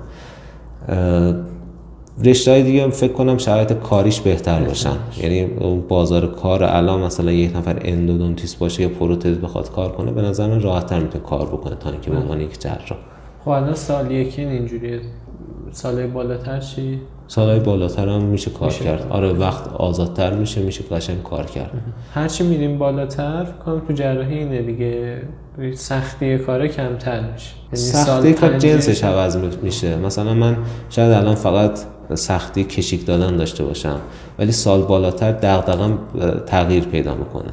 [2.24, 4.96] رشته های دیگه فکر کنم شرایط کاریش بهتر باشن.
[5.22, 10.12] یعنی اون بازار کار الان مثلا یک نفر اندودونتیست باشه یا پروتز بخواد کار کنه
[10.12, 12.98] به نظر من راحت تر می‌تونه کار بکنه تا اینکه به عنوان یک جراح.
[13.44, 15.00] خب الان سال یکی اینجوریه.
[15.72, 19.06] سال بالاتر چی؟ سالهای بالاتر هم میشه کار میشه کرد.
[19.10, 21.70] آره وقت آزادتر میشه میشه قشنگ کار کرد.
[22.14, 25.22] هرچی میریم بالاتر کنم تو جراحی اینه دیگه.
[25.74, 27.50] سختی کار کمتر میشه.
[27.72, 29.96] یعنی سختی کار جنسش عوض می- میشه.
[29.96, 30.56] مثلا من
[30.90, 31.78] شاید الان فقط
[32.14, 34.00] سختی کشیک دادن داشته باشم.
[34.38, 35.98] ولی سال بالاتر دغدغم
[36.46, 37.50] تغییر پیدا می‌کنه.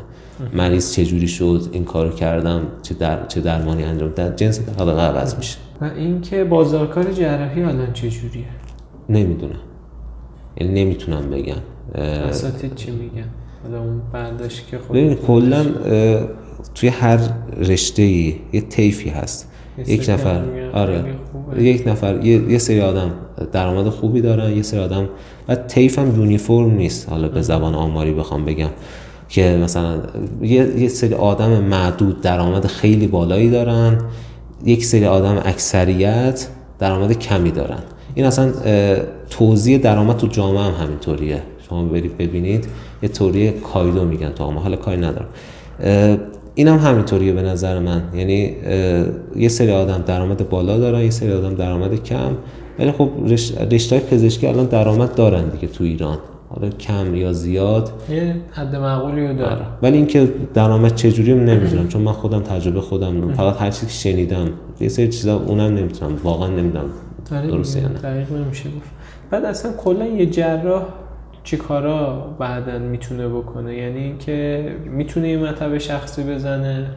[0.54, 5.36] مریض چجوری شد این کارو کردم چه در چه درمانی انجام داد جنس دغدغه عوض
[5.36, 5.58] میشه.
[5.82, 8.46] و اینکه بازارکار جراحی الان چجوریه
[9.10, 9.60] نمی‌دونم.
[10.58, 11.56] یعنی نمی‌تونم بگم.
[11.96, 13.26] اساتید چی میگن؟
[13.64, 15.66] حالا اون برداشت که خود ببین کلا
[16.76, 17.20] توی هر
[17.58, 19.52] رشته ای یه طیفی هست.
[19.88, 20.42] یک نفر
[20.74, 21.06] آره.
[21.58, 23.12] یک نفر یه, یه سری آدم
[23.52, 25.10] درآمد خوبی دارن یه سری آدم
[25.48, 27.10] و طیف هم یونیفرم نیست.
[27.10, 28.70] حالا به زبان آماری بخوام بگم
[29.30, 30.00] که مثلا
[30.42, 33.98] یه, یه سری آدم معدود درآمد خیلی بالایی دارن
[34.66, 36.48] یک سری آدم اکثریت
[36.80, 37.80] درآمد کمی دارن.
[38.16, 38.54] این اصلا
[39.30, 41.44] توزیع درآمد تو جامعه هم همینطوریه.
[41.70, 42.68] شما برید ببینید
[43.04, 45.28] یه توری کایدو میگن تو ما حالا کاری ندارم.
[46.60, 48.02] اینم هم همینطوریه به نظر من.
[48.14, 48.56] یعنی
[49.36, 52.32] یه سری آدم درآمد بالا دارن یه سری آدم درآمد کم.
[52.80, 53.10] ولی خب
[53.72, 56.18] رشته های پزشکی الان درآمد دارن دیگه تو ایران.
[56.50, 57.92] حالا کم یا زیاد.
[58.10, 61.88] یه حد معقولی رو داره ولی اینکه درآمد چجوری هم نمی‌دونم.
[61.88, 64.48] چون من خودم تجربه خودم فقط هر چیزی که شنیدم
[64.82, 66.86] یه سری چیزا اونم نمی‌تونم واقعا نمی‌دونم
[67.32, 67.94] آره درسته یا نه.
[67.94, 68.90] دقیق نمیشه گفت.
[69.32, 70.84] بعد اصلا کلا یه جراح
[71.50, 76.88] چی کارا بعدا می‌تونه بکنه؟ یعنی اینکه می‌تونه یه مطب شخصی بزنه؟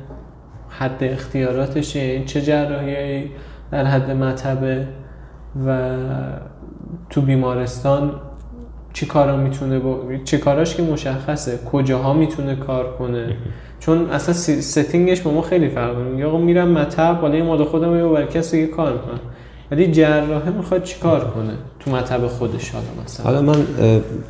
[0.69, 3.31] حد اختیاراتش یعنی چه جراحی
[3.71, 4.89] در حد مطبه؟
[5.67, 5.89] و
[7.11, 8.13] تو بیمارستان
[8.93, 10.01] چی کارا می‌تونه با...
[10.25, 13.37] چی کاراش که مشخصه؟ کجاها می‌تونه کار کنه؟
[13.81, 17.93] چون اصلا ستینگش با ما خیلی فرق می‌کنه آقا میرم مطب بالا یه مال خودم
[17.93, 19.21] رو بر کسی کار می‌کنم
[19.71, 21.53] ولی جراحه می‌خواد چی کار کنه؟
[21.85, 23.27] تو مطب خودش حالا مثلا.
[23.27, 23.67] حالا من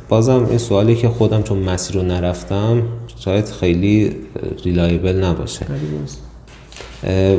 [0.09, 2.83] بازم این سوالی که خودم چون مسیر رو نرفتم
[3.17, 4.15] شاید خیلی
[4.65, 5.65] reliable نباشه.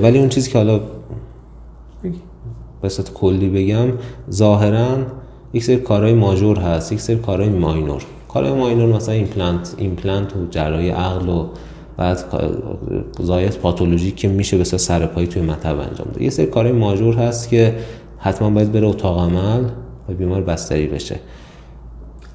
[0.02, 0.80] ولی اون چیزی که حالا.
[2.82, 3.92] به صورت کلی بگم
[4.30, 4.96] ظاهرا
[5.52, 8.02] یک سری کارهای major هست یک سری کارهای minor.
[8.28, 11.46] کار minor مثلا ایمپلنت ایمپلنت و جراحی عقل و
[11.96, 12.24] بعد
[13.20, 17.48] زایت پاتولوژی که میشه به سرپایی توی مطب انجام ده یه سری کارهای ماژور هست
[17.48, 17.74] که
[18.18, 19.64] حتما باید بره اتاق عمل.
[20.08, 21.16] و بیمار بستری بشه.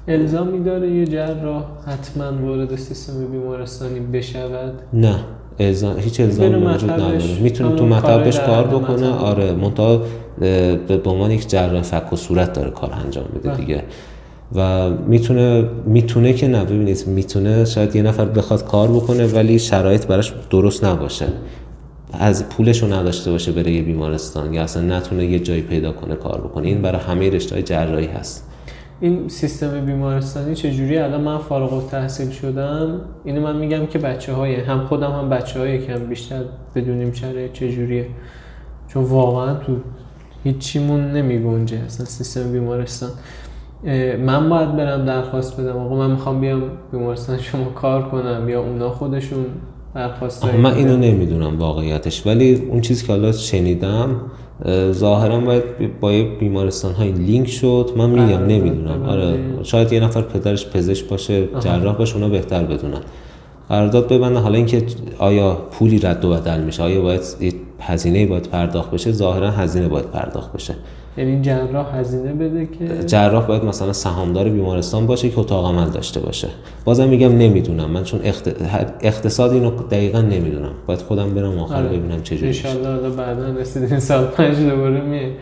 [0.08, 5.16] الزامی داره یه جراح حتما وارد سیستم بیمارستانی بشود؟ نه.
[5.58, 7.40] الزام هیچ الزامی وجود نداره.
[7.40, 9.08] می‌تونه تو مطبش کار بکنه.
[9.08, 9.24] مطب.
[9.24, 9.52] آره.
[9.52, 10.02] منتها
[10.86, 13.56] به عنوان یک جراح فک و صورت داره کار انجام بده بله.
[13.56, 13.82] دیگه.
[14.54, 16.64] و می‌تونه می‌تونه که نه.
[16.64, 21.26] ببینید می‌تونه شاید یه نفر بخواد کار بکنه ولی شرایط براش درست نباشه.
[22.12, 26.40] از پولشو نداشته باشه بره یه بیمارستان یا اصلا نتونه یه جایی پیدا کنه کار
[26.40, 26.66] بکنه.
[26.66, 28.46] این برای همه رشته های جراحی هست.
[29.00, 33.00] این سیستم بیمارستانی چجوری الان من فارغ التحصیل شدم.
[33.24, 36.42] اینو من میگم که بچه های هم خودم هم بچه های کم بیشتر
[36.74, 38.06] بدونیم شرایط چجوریه.
[38.88, 39.76] چون واقعا تو
[40.44, 43.10] هیچیمون نمی گنجه اصلا سیستم بیمارستان.
[44.26, 45.76] من باید برم درخواست بدم.
[45.76, 49.46] آقا من می‌خوام بیام بیمارستان شما کار کنم یا اونا خودشون
[49.94, 54.20] درخواست من اینو؟ نمی‌دونم واقعیتش ولی اون چیزی که حالا شنیدم
[54.64, 55.62] اه، ظاهرا باید
[56.00, 57.90] با یه بیمارستان های لینک شد.
[57.96, 59.02] من میگم نمی‌دونم.
[59.08, 63.00] آره شاید یه نفر پدرش پزشک باشه جراح باشه اونا بهتر بدونن.
[63.68, 64.40] قرارداد ببندن.
[64.40, 64.82] حالا اینکه
[65.18, 67.20] آیا پولی رد و بدل میشه آیا باید
[67.80, 70.74] هزینه باید پرداخت بشه؟ ظاهرا هزینه باید پرداخت بشه.
[71.16, 76.20] یعنی جراح هزینه بده که جراح باید مثلا سهامدار بیمارستان باشه که اتاق عمل داشته
[76.20, 76.48] باشه.
[76.84, 77.90] بازم میگم نمی‌دونم.
[77.90, 78.48] من چون اخت...
[79.00, 80.72] اقتصاد اینو دقیقا نمی‌دونم.
[80.86, 81.88] باید خودم برم آخر آره.
[81.88, 82.46] ببینم میشه.
[82.46, 85.32] انشالله حالا بعدا رسیدین سال پنج دوباره میه.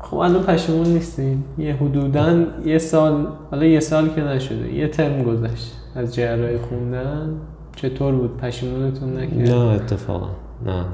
[0.00, 4.74] خب الان پشیمون نیستین یه حدودا یه سال حالا یه سال که نشده.
[4.74, 7.40] یه ترم گذشت از جراحی خوندن.
[7.76, 10.28] چطور بود؟ پشیمونتون نکرد؟ نه اتفاقا.
[10.66, 10.84] نه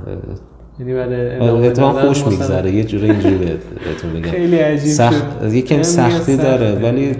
[0.80, 1.38] یعنی برای
[1.80, 5.24] آره، خوش میگذره یه جوری اینجوری بهت- بهتون بگم خیلی عجیب سخت.
[5.44, 6.72] یکم بهم سختی داره.
[6.72, 7.16] ولی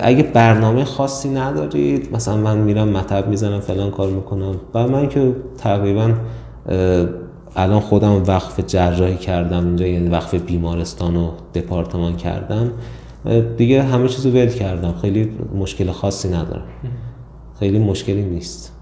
[0.00, 4.54] اگه برنامه خاصی ندارید مثلا من میرم مطب می‌زنم فلان کار می‌کنم.
[4.74, 6.10] و من که تقریبا
[7.56, 12.70] الان خودم وقف جراحی کردم اینجا یعنی وقف بیمارستان و دپارتمان کردم.
[13.56, 14.94] دیگه همه چیزو ول کردم.
[15.02, 16.66] خیلی مشکل خاصی ندارم.
[17.58, 18.72] خیلی مشکلی نیست.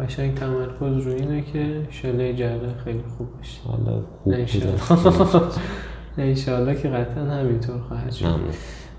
[0.00, 4.36] قشنگ تمرکز رو اینه که شله جراح خیلی خوب بشه حالا خوب بوده
[6.18, 6.74] انشالله.
[6.74, 8.26] که قطعا همینطور خواهد شد.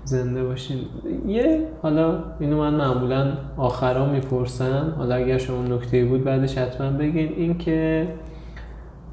[0.04, 0.78] زنده باشین.
[1.26, 4.94] یه حالا اینو من معمولا آخرا می‌پرسم.
[4.96, 7.32] حالا اگر شما نکته بود بعدش حتما بگین.
[7.36, 8.08] این که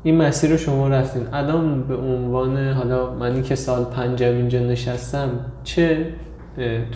[0.03, 1.23] این مسیر رو شما رفتین.
[1.33, 5.29] الان به عنوان حالا منی که سال پنجم اینجا نشستم
[5.63, 6.05] چه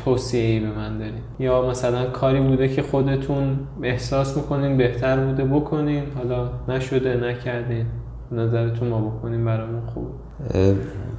[0.06, 1.14] توصیه به من دارین.
[1.39, 6.03] یا مثلا کاری بوده که خودتون احساس می‌کنین بهتر بوده بکنین.
[6.18, 7.86] حالا نشده نکردین.
[8.32, 10.08] نظرتون ما بکنین برامون خوب.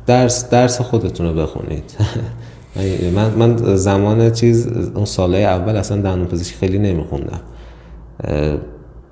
[0.07, 1.85] درس درس خودتون رو بخونید.
[3.17, 7.41] من من زمان چیز اون سالهای اول اصلا دندون پزشکی خیلی نمیخوندم.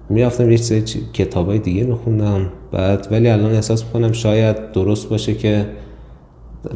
[0.08, 2.46] می‌رفتم یه سری کتابای دیگه میخوندم.
[2.72, 5.66] بعد ولی الان احساس می‌کنم شاید درست باشه که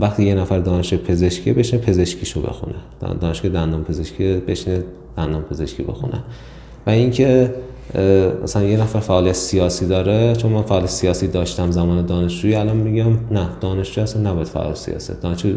[0.01, 2.74] وقتی یه نفر دانشجو پزشکی بشه پزشکیشو بخونه.
[3.20, 4.84] دانشگاه دندان پزشکی بشینه
[5.16, 6.22] دندان پزشکی بخونه.
[6.86, 7.55] و اینکه
[8.43, 13.12] مثلا یه نفر فعالیت سیاسی داره چون من فعالیت سیاسی داشتم زمان دانشجویی الان میگم
[13.30, 15.12] نه دانشجو اصلا نباید فعال سیاسی.
[15.22, 15.49] دانشجو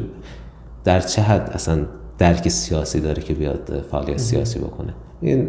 [0.84, 1.86] در چه حد اصلا
[2.18, 5.48] درک سیاسی داره که بیاد فعالیت سیاسی بکنه؟ این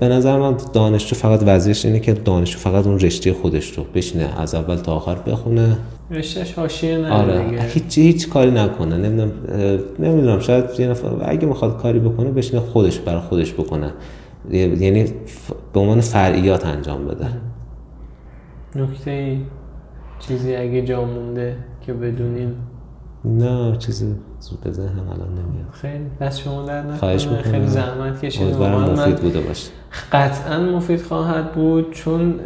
[0.00, 4.40] به نظر من دانشجو فقط وضعیتش اینه که دانشجو فقط اون رشته خودش رو بشینه
[4.40, 5.76] از اول تا آخر بخونه.
[6.10, 7.44] رشتهش حاشیه نه آره.
[7.44, 7.62] دیگه.
[7.62, 8.96] هیچ هیچ کاری نکنه.
[8.96, 9.32] نمی‌دونم
[9.98, 13.92] نمی‌دونم شاید یه نفر اگه می‌خواد کاری بکنه بشینه خودش برای خودش بکنه.
[14.50, 15.04] یعنی
[15.72, 17.26] به عنوان فرعیات انجام بده.
[18.76, 19.38] نکته ای
[20.18, 22.54] چیزی اگه جا مونده که بدونین
[23.24, 24.14] نه چیزی
[24.44, 25.70] زود به ذهنم الان نمیاد.
[25.72, 27.42] خیلی دست شما در نکنه.
[27.42, 29.70] خیلی زحمت کشید مفید بوده باشه.
[30.12, 32.36] قطعا مفید خواهد بود چون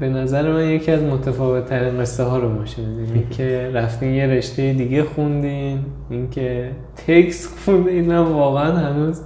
[0.00, 4.14] به نظر من یکی از متفاوت ترین قصه ها رو ما شنیدیم این که رفتین
[4.14, 5.78] یه رشته دیگه خوندین
[6.10, 6.70] این که
[7.06, 8.06] تکس خوندین.
[8.06, 9.20] من واقعا هنوز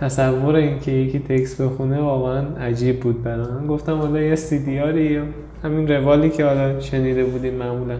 [0.00, 4.64] تصور این که یکی تکس بخونه واقعا عجیب بود برای من گفتم حالا یه سی
[4.64, 5.20] دیاری
[5.62, 7.96] همین روالی که حالا شنیده بودیم معمولا.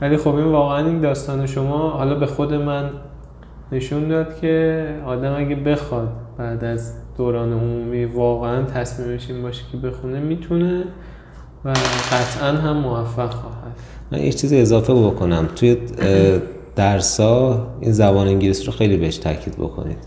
[0.00, 2.90] ولی خب این واقعا این داستان شما حالا به خود من
[3.72, 9.78] نشون داد که آدم اگه بخواد بعد از دوران عمومی واقعا تصمیمش این باشه که
[9.78, 10.84] بخونه می‌تونه
[11.64, 11.74] و
[12.12, 13.76] قطعا هم موفق خواهد.
[14.12, 15.48] من یه چیز اضافه بکنم.
[15.56, 15.76] توی
[16.76, 19.98] درسا این زبان انگلیسی رو خیلی بهش تاکید بکنید.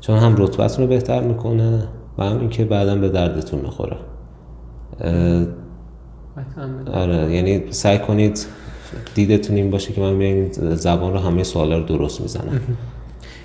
[0.00, 1.88] چون هم رتبتون رو بهتر می‌کنه
[2.18, 3.96] و هم اینکه بعدا به دردتون می‌خوره.
[6.92, 8.46] آره یعنی سعی کنید
[9.14, 12.60] دیدتون این باشه که من میگم زبان رو همه سوالا رو درست می‌زنم.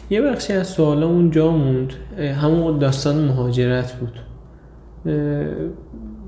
[0.10, 1.94] یه بخشی از سوالا اونجا موند.
[2.42, 4.20] همون داستان مهاجرت بود.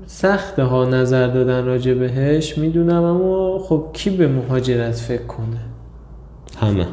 [0.06, 5.60] سخته ها نظر دادن راجع بهش می‌دونم اما خب کی به مهاجرت فکر کنه؟
[6.60, 6.86] همه.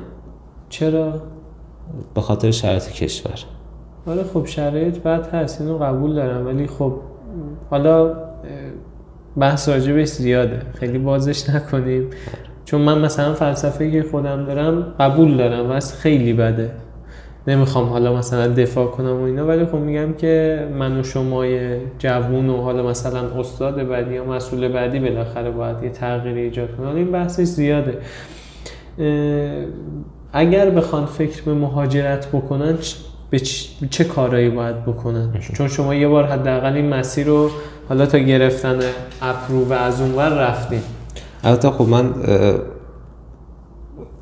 [0.69, 1.21] چرا؟
[2.13, 3.39] به خاطر شرایط کشور.
[4.07, 6.93] آره خب شرایط بد هست اینو قبول دارم ولی خب
[7.69, 8.28] حالا
[9.39, 10.61] بحث راجبش زیاده.
[10.79, 12.09] خیلی بازش نکنیم.
[12.65, 16.71] چون من مثلا فلسفه که خودم دارم قبول دارم و خیلی بده.
[17.47, 22.49] نمی‌خوام حالا مثلا دفاع کنم و اینا ولی خب میگم که من و شمای جوون
[22.49, 27.11] و حالا مثلا استاد بعدی یا مسئول بعدی بالاخره باید یه تغییری ایجاد کنه این
[27.11, 27.97] بحثش زیاده.
[30.33, 32.77] اگر بخوان فکر به مهاجرت بکنن
[33.29, 33.39] به
[33.89, 37.49] چه کارایی باید بکنن؟ چون شما یه بار حداقل این مسیر رو
[37.89, 38.79] حالا تا گرفتن
[39.21, 40.81] approve و از اونور رفتین.
[41.43, 42.13] البته خب من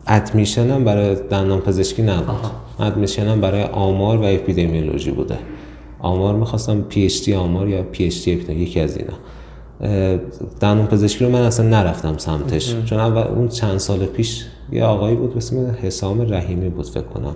[0.08, 2.36] admission م برای دندان پزشکی نبود.
[2.80, 5.38] admission م برای آمار و اپیدمیولوژی بوده.
[6.00, 9.14] آمار می‌خواستم پی آمار یا PhD یکی از اینا.
[10.62, 12.76] دندان پزشکی رو من اصلا نرفتم سمتش.
[12.86, 17.02] چون اول اون چند سال پیش یه آقایی بود به اسم حسام رحیمی بود فکر
[17.02, 17.36] کنم.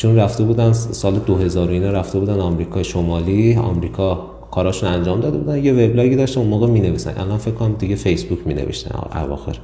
[0.00, 5.64] ایشون رفته بودن سال 2000 اینا رفته بودن آمریکا شمالی آمریکا کاراشون انجام داده بودن
[5.64, 7.12] یه وبلاگی داشتن اون موقع می‌نویسن.
[7.16, 9.56] الان فکر کنم دیگه فیسبوک مینوشتن اواخر.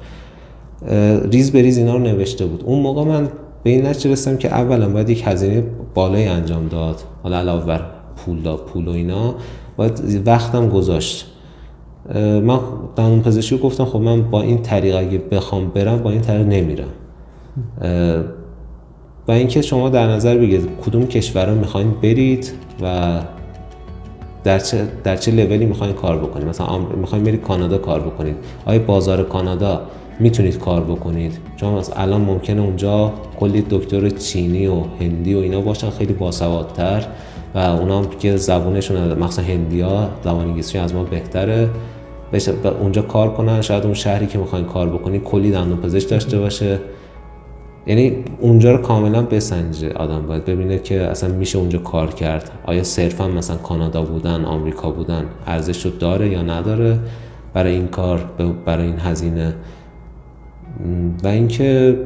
[1.33, 2.63] ریز به ریز اینا رو نوشته بود.
[2.65, 3.29] اون موقع من
[3.63, 5.65] به این نتیجه رسیدم که اولا باید یک هزینه
[5.95, 7.01] بالایی انجام داد.
[7.23, 7.81] حالا علاوه بر
[8.17, 9.35] پول پول و اینا
[9.77, 11.27] باید وقتم گذاشت.
[12.15, 12.59] من
[12.97, 16.89] دندون پزشکی گفتم خب من با این طریق اگه بخوام برم با این طریق نمیرم.
[19.29, 22.53] و اینکه شما در نظر بگیرید کدوم کشورها می‌خواین برید
[22.83, 23.19] و
[24.45, 26.49] در چه در چه لولی می‌خواین کار بکنید.
[26.49, 28.37] مثلا می‌خواین برید کانادا کار بکنید.
[28.67, 29.81] آیا بازار کانادا
[30.21, 35.91] می‌تونید کار بکنید؟ چون الان ممکنه اونجا کلی دکتر چینی و هندی و اینا باشن
[35.91, 37.07] خیلی باسوادتر
[37.55, 41.69] و اونا هم که زبونشون مثلا هندیا زبان انگلیسی از ما بهتره.
[42.81, 43.61] اونجا کار کنن.
[43.61, 46.79] شاید اون شهری که می‌خواین کار بکنید کلی دندون پزشک داشته باشه.
[47.87, 50.27] یعنی اونجا رو کاملا بسنجه آدم.
[50.27, 52.51] باید ببینه که اصلا میشه اونجا کار کرد.
[52.65, 56.99] آیا صرفا مثلا کانادا بودن آمریکا بودن ارزش رو داره یا نداره
[57.55, 58.25] برای این کار
[58.65, 59.55] برای این هزینه؟
[61.25, 61.99] و اینکه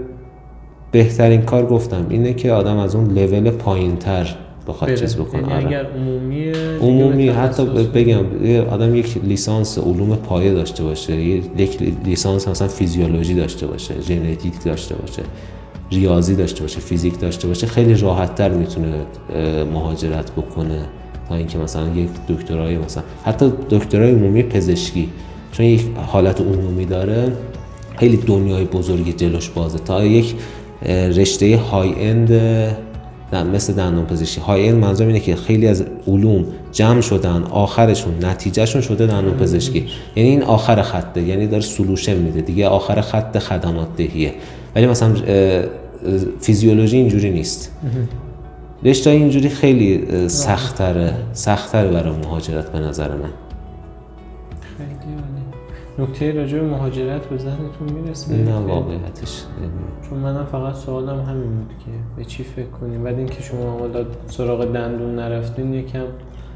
[0.93, 4.37] بهترین کار گفتم اینه که آدم از اون لول پایین تر
[4.69, 5.41] بخواد چیز بکنه.
[5.41, 5.67] یعنی آره.
[5.67, 8.25] اگر عمومی عمومی حتی بگم
[8.71, 14.95] آدم یک لیسانس علوم پایه داشته باشه یک لیسانس مثلا فیزیولوژی داشته باشه ژنتیک داشته
[14.95, 15.23] باشه.
[15.93, 18.95] ریاضی داشته باشه فیزیک داشته باشه خیلی راحت تر می‌تونه
[19.73, 20.81] مهاجرت بکنه.
[21.29, 25.09] تا اینکه مثلا یک دکترای مثلا حتی دکترای عمومی پزشکی
[25.53, 27.33] چون یک حالت عمومی داره
[27.97, 29.79] خیلی دنیای بزرگی جلوش بازه.
[29.79, 30.35] تا یک
[30.89, 32.33] رشته های اند
[33.53, 34.41] مثل دندان پزشکی.
[34.41, 39.87] های اند منظورم اینه که خیلی از علوم جمع شدن آخرشون نتیجهشون شده دندان پزشکی.
[40.17, 42.41] یعنی این آخر خطه یعنی داره سلوشن میده.
[42.41, 44.35] دیگه آخر خط خدمات دهیه
[44.77, 45.15] ولی مثلا
[46.41, 47.73] فیزیولوژی اینجوری نیست.
[48.85, 53.31] رشته اینجوری خیلی سختره سختره برای مهاجرت به نظر من.
[55.99, 59.43] نکته راجع به مهاجرت به ذهنتون می‌رسه؟ نه واقعیتش
[60.09, 64.05] چون منم فقط سوالم همین بود که به چی فکر کنیم بعد اینکه شما حالا
[64.27, 66.05] سراغ دندون نرفتین یکم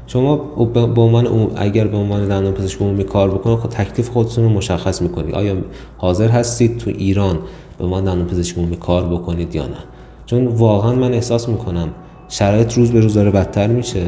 [0.07, 0.35] شما
[0.65, 5.01] به عنوان اگر به عنوان دندان پزشک عمومی کار بکنید خب تکلیف خودتون رو مشخص
[5.01, 5.55] می‌کنید آیا
[5.97, 7.39] حاضر هستید تو ایران
[7.77, 9.77] به عنوان دندان پزشک عمومی کار بکنید یا نه.
[10.25, 11.89] چون واقعا من احساس می‌کنم
[12.29, 14.03] شرایط روز به روز داره بدتر میشه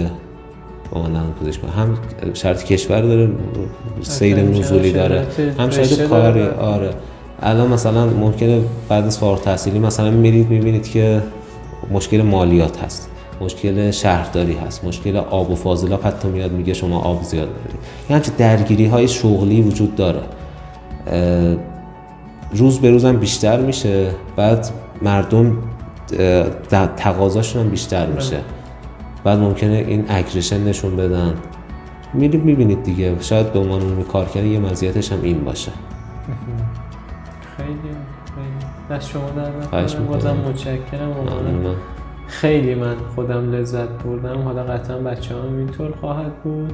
[0.92, 1.10] با من
[1.42, 1.98] پزشک هم
[2.34, 3.30] شرط کشور داره
[4.02, 5.26] سیر نزولی داره.
[5.60, 6.90] هم شرایط کاری آره.
[7.42, 11.22] الان مثلا ممکنه بعد از فارغ تحصیلی مثلا میرید می‌بینید که
[11.92, 13.10] مشکل مالیات هست
[13.42, 17.80] مشکل شهرداری هست مشکل آب و فاضلاب حتی میاد میگه شما آب زیاد دارید.
[18.10, 20.22] یعنی درگیری های شغلی وجود داره.
[22.52, 24.12] روز به روزم بیشتر میشه.
[24.36, 24.68] بعد
[25.02, 25.58] مردم
[26.98, 28.40] تقاضاشون هم بیشتر میشه.
[29.24, 31.34] بعد ممکنه این اگریشن نشون بدن.
[32.14, 33.16] میرید می‌بینید دیگه.
[33.22, 35.72] شاید به عنوان اون کار کردن یه مزیتش هم این باشه.
[37.58, 37.70] خیلی
[38.36, 38.98] خیلی.
[39.00, 41.76] دست شما در بازم متشکرم.
[42.28, 44.42] خیلی من خودم لذت بردم.
[44.42, 46.74] حالا قطعا بچه هم اینطور خواهد بود.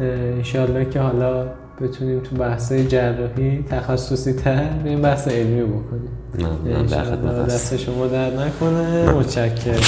[0.00, 1.46] انشالله که حالا
[1.80, 6.10] بتونیم تو بحث جراحی تخصصی تر این بحث علمی بکنیم.
[6.64, 6.82] نه
[7.44, 9.12] دست شما در نکنه.
[9.12, 9.80] متشکرم.